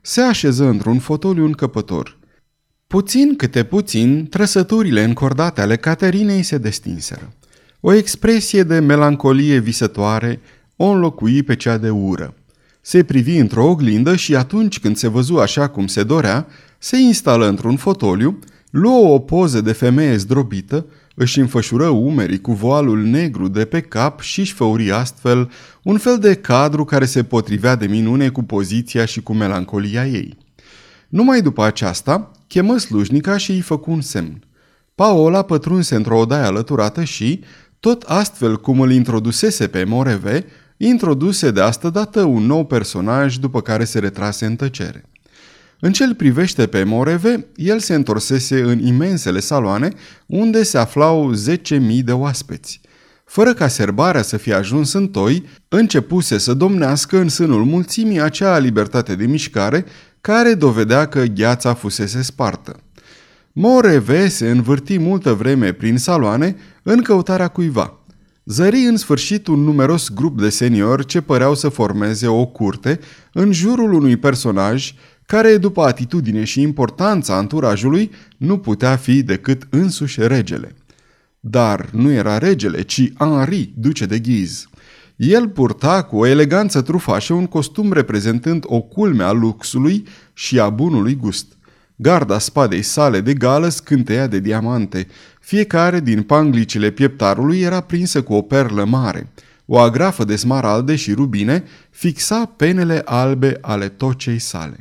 Se 0.00 0.20
așeză 0.20 0.64
într-un 0.64 0.98
fotoliu 0.98 1.44
încăpător. 1.44 2.18
Puțin 2.86 3.36
câte 3.36 3.64
puțin, 3.64 4.26
trăsăturile 4.30 5.02
încordate 5.02 5.60
ale 5.60 5.76
Caterinei 5.76 6.42
se 6.42 6.58
destinseră. 6.58 7.32
O 7.84 7.92
expresie 7.92 8.62
de 8.62 8.78
melancolie 8.78 9.58
visătoare 9.58 10.40
o 10.76 10.84
înlocui 10.84 11.42
pe 11.42 11.56
cea 11.56 11.78
de 11.78 11.90
ură. 11.90 12.34
Se 12.80 13.04
privi 13.04 13.36
într-o 13.36 13.64
oglindă 13.64 14.16
și 14.16 14.36
atunci 14.36 14.80
când 14.80 14.96
se 14.96 15.08
văzu 15.08 15.36
așa 15.36 15.68
cum 15.68 15.86
se 15.86 16.02
dorea, 16.02 16.46
se 16.78 16.96
instală 16.96 17.48
într-un 17.48 17.76
fotoliu, 17.76 18.38
luă 18.70 19.08
o 19.08 19.18
poză 19.18 19.60
de 19.60 19.72
femeie 19.72 20.16
zdrobită, 20.16 20.86
își 21.14 21.40
înfășură 21.40 21.88
umerii 21.88 22.40
cu 22.40 22.52
voalul 22.52 23.02
negru 23.02 23.48
de 23.48 23.64
pe 23.64 23.80
cap 23.80 24.20
și 24.20 24.40
își 24.40 24.52
făuri 24.52 24.90
astfel 24.90 25.50
un 25.82 25.98
fel 25.98 26.18
de 26.18 26.34
cadru 26.34 26.84
care 26.84 27.04
se 27.04 27.22
potrivea 27.22 27.74
de 27.74 27.86
minune 27.86 28.28
cu 28.28 28.42
poziția 28.42 29.04
și 29.04 29.22
cu 29.22 29.32
melancolia 29.32 30.06
ei. 30.06 30.36
Numai 31.08 31.40
după 31.40 31.64
aceasta, 31.64 32.30
chemă 32.46 32.78
slujnica 32.78 33.36
și 33.36 33.50
îi 33.50 33.60
făcu 33.60 33.90
un 33.90 34.00
semn. 34.00 34.44
Paola 34.94 35.42
pătrunse 35.42 35.94
într-o 35.94 36.18
odaie 36.18 36.44
alăturată 36.44 37.04
și, 37.04 37.40
tot 37.82 38.02
astfel 38.02 38.60
cum 38.60 38.80
îl 38.80 38.92
introdusese 38.92 39.66
pe 39.66 39.84
Moreve, 39.84 40.44
introduse 40.76 41.50
de 41.50 41.60
asta 41.60 41.90
dată 41.90 42.22
un 42.22 42.46
nou 42.46 42.66
personaj 42.66 43.36
după 43.36 43.60
care 43.60 43.84
se 43.84 43.98
retrase 43.98 44.46
în 44.46 44.56
tăcere. 44.56 45.04
În 45.80 45.92
ce 45.92 46.14
privește 46.14 46.66
pe 46.66 46.84
Moreve, 46.84 47.46
el 47.56 47.78
se 47.78 47.94
întorsese 47.94 48.62
în 48.62 48.86
imensele 48.86 49.40
saloane 49.40 49.88
unde 50.26 50.62
se 50.62 50.78
aflau 50.78 51.32
10.000 51.34 51.78
de 52.04 52.12
oaspeți. 52.12 52.80
Fără 53.24 53.54
ca 53.54 53.68
serbarea 53.68 54.22
să 54.22 54.36
fie 54.36 54.54
ajuns 54.54 54.92
în 54.92 55.08
toi, 55.08 55.44
începuse 55.68 56.38
să 56.38 56.54
domnească 56.54 57.18
în 57.18 57.28
sânul 57.28 57.64
mulțimii 57.64 58.20
acea 58.20 58.58
libertate 58.58 59.14
de 59.14 59.26
mișcare 59.26 59.84
care 60.20 60.54
dovedea 60.54 61.06
că 61.06 61.24
gheața 61.24 61.74
fusese 61.74 62.22
spartă. 62.22 62.80
Moreve 63.52 64.28
se 64.28 64.50
învârti 64.50 64.98
multă 64.98 65.32
vreme 65.32 65.72
prin 65.72 65.98
saloane 65.98 66.56
în 66.82 67.02
căutarea 67.02 67.48
cuiva. 67.48 67.96
Zări 68.44 68.76
în 68.76 68.96
sfârșit 68.96 69.46
un 69.46 69.60
numeros 69.60 70.08
grup 70.08 70.40
de 70.40 70.48
seniori 70.48 71.06
ce 71.06 71.20
păreau 71.20 71.54
să 71.54 71.68
formeze 71.68 72.26
o 72.26 72.46
curte 72.46 73.00
în 73.32 73.52
jurul 73.52 73.92
unui 73.92 74.16
personaj 74.16 74.94
care, 75.26 75.56
după 75.56 75.82
atitudine 75.82 76.44
și 76.44 76.60
importanța 76.60 77.36
anturajului, 77.36 78.10
nu 78.36 78.58
putea 78.58 78.96
fi 78.96 79.22
decât 79.22 79.66
însuși 79.70 80.26
regele. 80.26 80.74
Dar 81.40 81.88
nu 81.92 82.10
era 82.10 82.38
regele, 82.38 82.82
ci 82.82 83.12
Henri, 83.18 83.72
duce 83.76 84.06
de 84.06 84.18
ghiz. 84.18 84.66
El 85.16 85.48
purta 85.48 86.02
cu 86.02 86.16
o 86.16 86.26
eleganță 86.26 86.82
trufașă 86.82 87.32
un 87.32 87.46
costum 87.46 87.92
reprezentând 87.92 88.64
o 88.66 88.80
culme 88.80 89.22
a 89.22 89.32
luxului 89.32 90.06
și 90.32 90.60
a 90.60 90.68
bunului 90.68 91.16
gust. 91.16 91.56
Garda 91.96 92.38
spadei 92.38 92.82
sale 92.82 93.20
de 93.20 93.34
gală 93.34 93.68
scânteia 93.68 94.26
de 94.26 94.38
diamante. 94.38 95.06
Fiecare 95.40 96.00
din 96.00 96.22
panglicile 96.22 96.90
pieptarului 96.90 97.60
era 97.60 97.80
prinsă 97.80 98.22
cu 98.22 98.34
o 98.34 98.42
perlă 98.42 98.84
mare. 98.84 99.28
O 99.66 99.78
agrafă 99.78 100.24
de 100.24 100.36
smaralde 100.36 100.96
și 100.96 101.12
rubine 101.12 101.64
fixa 101.90 102.44
penele 102.56 103.02
albe 103.04 103.58
ale 103.60 103.88
tocei 103.88 104.38
sale. 104.38 104.76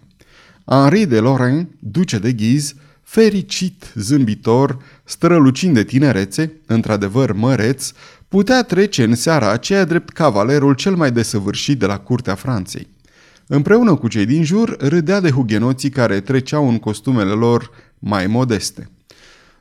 Henri 0.65 1.05
de 1.05 1.19
Lorraine, 1.19 1.67
duce 1.79 2.17
de 2.17 2.31
ghiz, 2.31 2.73
fericit, 3.01 3.91
zâmbitor, 3.95 4.77
strălucind 5.03 5.73
de 5.73 5.83
tinerețe, 5.83 6.51
într-adevăr 6.65 7.31
măreț, 7.31 7.91
putea 8.27 8.63
trece 8.63 9.03
în 9.03 9.15
seara 9.15 9.51
aceea 9.51 9.85
drept 9.85 10.09
cavalerul 10.09 10.73
cel 10.73 10.95
mai 10.95 11.11
desăvârșit 11.11 11.79
de 11.79 11.85
la 11.85 11.97
curtea 11.97 12.35
Franței. 12.35 12.87
Împreună 13.53 13.95
cu 13.95 14.07
cei 14.07 14.25
din 14.25 14.43
jur, 14.43 14.75
râdea 14.79 15.19
de 15.19 15.29
hugenoții 15.29 15.89
care 15.89 16.19
treceau 16.19 16.69
în 16.69 16.77
costumele 16.77 17.31
lor 17.31 17.71
mai 17.99 18.27
modeste. 18.27 18.89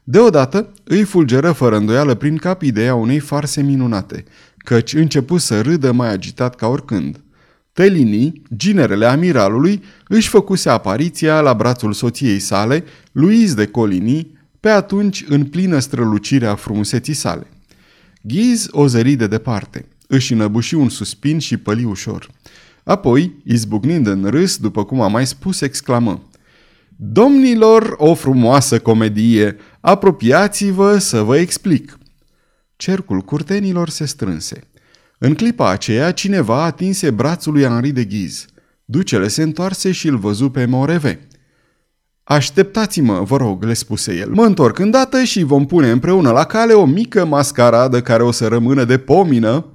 Deodată 0.04 0.72
îi 0.84 1.02
fulgeră 1.02 1.52
fără 1.52 1.76
îndoială 1.76 2.14
prin 2.14 2.36
cap 2.36 2.62
ideea 2.62 2.94
unei 2.94 3.18
farse 3.18 3.62
minunate, 3.62 4.24
căci 4.56 4.92
începu 4.92 5.36
să 5.36 5.60
râdă 5.60 5.92
mai 5.92 6.08
agitat 6.12 6.54
ca 6.54 6.66
oricând– 6.66 7.20
Telini, 7.72 8.42
ginerele 8.56 9.06
amiralului, 9.06 9.82
își 10.08 10.28
făcuse 10.28 10.68
apariția 10.68 11.40
la 11.40 11.54
brațul 11.54 11.92
soției 11.92 12.38
sale, 12.38 12.84
Louise 13.12 13.54
de 13.54 13.66
Coligny, 13.66 14.38
pe 14.60 14.68
atunci 14.68 15.24
în 15.28 15.44
plină 15.44 15.78
strălucire 15.78 16.46
a 16.46 16.54
frumuseții 16.54 17.14
sale. 17.14 17.46
Ghiz 18.22 18.66
o 18.70 18.86
zări 18.86 19.14
de 19.14 19.26
departe, 19.26 19.86
își 20.06 20.32
înăbuși 20.32 20.74
un 20.74 20.88
suspin 20.88 21.38
și 21.38 21.56
păli 21.56 21.84
ușor. 21.84 22.30
Apoi, 22.84 23.42
izbucnind 23.44 24.06
în 24.06 24.24
râs, 24.24 24.56
după 24.56 24.84
cum 24.84 25.00
am 25.00 25.12
mai 25.12 25.26
spus, 25.26 25.60
exclamă 25.60 26.22
Domnilor, 26.96 27.94
o 27.96 28.14
frumoasă 28.14 28.78
comedie! 28.78 29.56
Apropiați-vă 29.80 30.98
să 30.98 31.22
vă 31.22 31.36
explic! 31.36 31.98
Cercul 32.76 33.20
curtenilor 33.20 33.88
se 33.88 34.04
strânse. 34.04 34.60
În 35.18 35.34
clipa 35.34 35.70
aceea, 35.70 36.12
cineva 36.12 36.64
atinse 36.64 37.10
brațul 37.10 37.52
lui 37.52 37.62
Henri 37.62 37.90
de 37.90 38.04
Ghiz. 38.04 38.46
Ducele 38.84 39.28
se 39.28 39.42
întoarse 39.42 39.92
și 39.92 40.08
îl 40.08 40.16
văzu 40.18 40.50
pe 40.50 40.64
Moreve. 40.64 41.28
Așteptați-mă, 42.22 43.22
vă 43.22 43.36
rog, 43.36 43.64
le 43.64 43.72
spuse 43.72 44.16
el. 44.16 44.30
Mă 44.30 44.44
întorc 44.44 44.78
îndată 44.78 45.22
și 45.22 45.42
vom 45.42 45.66
pune 45.66 45.90
împreună 45.90 46.30
la 46.30 46.44
cale 46.44 46.72
o 46.72 46.84
mică 46.84 47.24
mascaradă 47.24 48.02
care 48.02 48.22
o 48.22 48.30
să 48.30 48.46
rămână 48.46 48.84
de 48.84 48.98
pomină. 48.98 49.66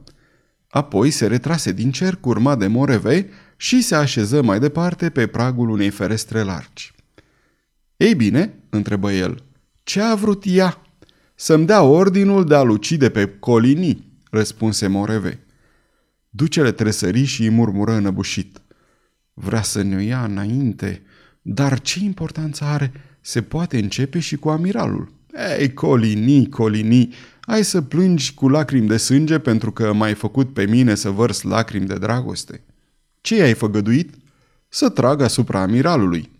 Apoi 0.76 1.10
se 1.10 1.28
retrase 1.28 1.72
din 1.72 1.92
cer, 1.92 2.18
urma 2.22 2.56
de 2.56 2.68
Moreve 2.68 3.30
și 3.58 3.82
se 3.82 3.96
așeză 3.96 4.42
mai 4.42 4.60
departe 4.60 5.10
pe 5.10 5.28
pragul 5.28 5.70
unei 5.70 5.90
ferestre 5.90 6.42
largi. 6.42 6.94
Ei 7.98 8.16
bine, 8.16 8.54
întrebă 8.70 9.12
el, 9.12 9.44
ce 9.84 10.02
a 10.02 10.16
vrut 10.16 10.44
ea? 10.46 10.82
Să-mi 11.36 11.66
dea 11.66 11.82
ordinul 11.82 12.46
de 12.46 12.56
a 12.56 12.62
lucide 12.62 13.10
pe 13.10 13.28
Colini 13.28 14.08
răspunse 14.32 14.88
Moreve. 14.88 15.40
Ducele 16.30 16.72
tresări 16.72 17.24
și 17.24 17.42
îi 17.42 17.50
murmură 17.50 17.92
înăbușit. 17.92 18.62
Vrea 19.34 19.62
să 19.62 19.82
ne 19.82 20.04
ia 20.04 20.24
înainte, 20.24 21.02
dar 21.42 21.80
ce 21.80 22.04
importanță 22.04 22.64
are? 22.64 22.92
Se 23.22 23.42
poate 23.42 23.78
începe 23.78 24.20
și 24.20 24.36
cu 24.36 24.50
amiralul. 24.50 25.14
Ei, 25.60 25.74
Colini, 25.74 26.50
Colini, 26.50 27.14
ai 27.46 27.64
să 27.64 27.82
plângi 27.82 28.34
cu 28.34 28.50
lacrimi 28.50 28.88
de 28.88 28.98
sânge 28.98 29.40
pentru 29.40 29.72
că 29.72 29.94
m-ai 29.94 30.14
făcut 30.14 30.54
pe 30.54 30.66
mine 30.66 30.96
să 30.96 31.10
vărs 31.10 31.42
lacrimi 31.42 31.88
de 31.88 31.98
dragoste. 31.98 32.64
Ce 33.22 33.42
ai 33.42 33.54
făgăduit? 33.54 34.14
Să 34.68 34.90
trag 34.90 35.22
asupra 35.22 35.62
amiralului. 35.62 36.32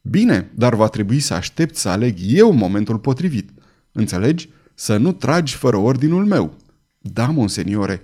Bine, 0.00 0.50
dar 0.54 0.74
va 0.74 0.88
trebui 0.88 1.20
să 1.20 1.34
aștept 1.34 1.76
să 1.76 1.88
aleg 1.88 2.16
eu 2.20 2.52
momentul 2.52 2.98
potrivit. 2.98 3.50
Înțelegi? 3.92 4.48
Să 4.74 4.96
nu 4.96 5.12
tragi 5.12 5.56
fără 5.56 5.76
ordinul 5.76 6.24
meu. 6.24 6.56
Da, 6.98 7.26
monseniore. 7.26 8.02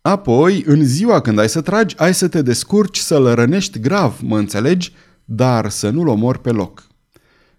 Apoi, 0.00 0.62
în 0.66 0.84
ziua 0.84 1.20
când 1.20 1.38
ai 1.38 1.48
să 1.48 1.60
tragi, 1.60 1.98
ai 1.98 2.14
să 2.14 2.28
te 2.28 2.42
descurci 2.42 2.98
să-l 2.98 3.34
rănești 3.34 3.80
grav, 3.80 4.18
mă 4.22 4.38
înțelegi? 4.38 4.92
Dar 5.24 5.68
să 5.68 5.90
nu-l 5.90 6.08
omori 6.08 6.40
pe 6.40 6.50
loc. 6.50 6.86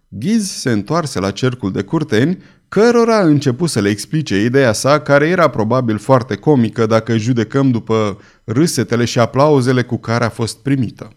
Ghiz 0.07 0.49
se 0.49 0.71
întoarse 0.71 1.19
la 1.19 1.31
cercul 1.31 1.71
de 1.71 1.81
curteni, 1.81 2.37
cărora 2.73 3.17
a 3.17 3.23
început 3.23 3.69
să 3.69 3.81
le 3.81 3.89
explice 3.89 4.43
ideea 4.43 4.73
sa, 4.73 4.99
care 4.99 5.27
era 5.27 5.47
probabil 5.47 5.97
foarte 5.97 6.35
comică 6.35 6.85
dacă 6.85 7.17
judecăm 7.17 7.71
după 7.71 8.21
râsetele 8.43 9.05
și 9.05 9.19
aplauzele 9.19 9.83
cu 9.83 9.97
care 9.97 10.23
a 10.23 10.29
fost 10.29 10.57
primită. 10.57 11.13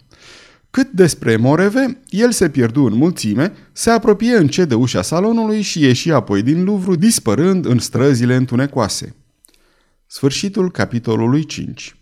Cât 0.70 0.90
despre 0.90 1.36
Moreve, 1.36 2.02
el 2.08 2.32
se 2.32 2.48
pierdu 2.48 2.84
în 2.84 2.94
mulțime, 2.94 3.52
se 3.72 3.90
apropie 3.90 4.36
încet 4.36 4.68
de 4.68 4.74
ușa 4.74 5.02
salonului 5.02 5.60
și 5.60 5.82
ieși 5.82 6.10
apoi 6.10 6.42
din 6.42 6.64
Luvru, 6.64 6.94
dispărând 6.94 7.66
în 7.66 7.78
străzile 7.78 8.34
întunecoase. 8.34 9.14
Sfârșitul 10.06 10.70
capitolului 10.70 11.44
5 11.44 11.96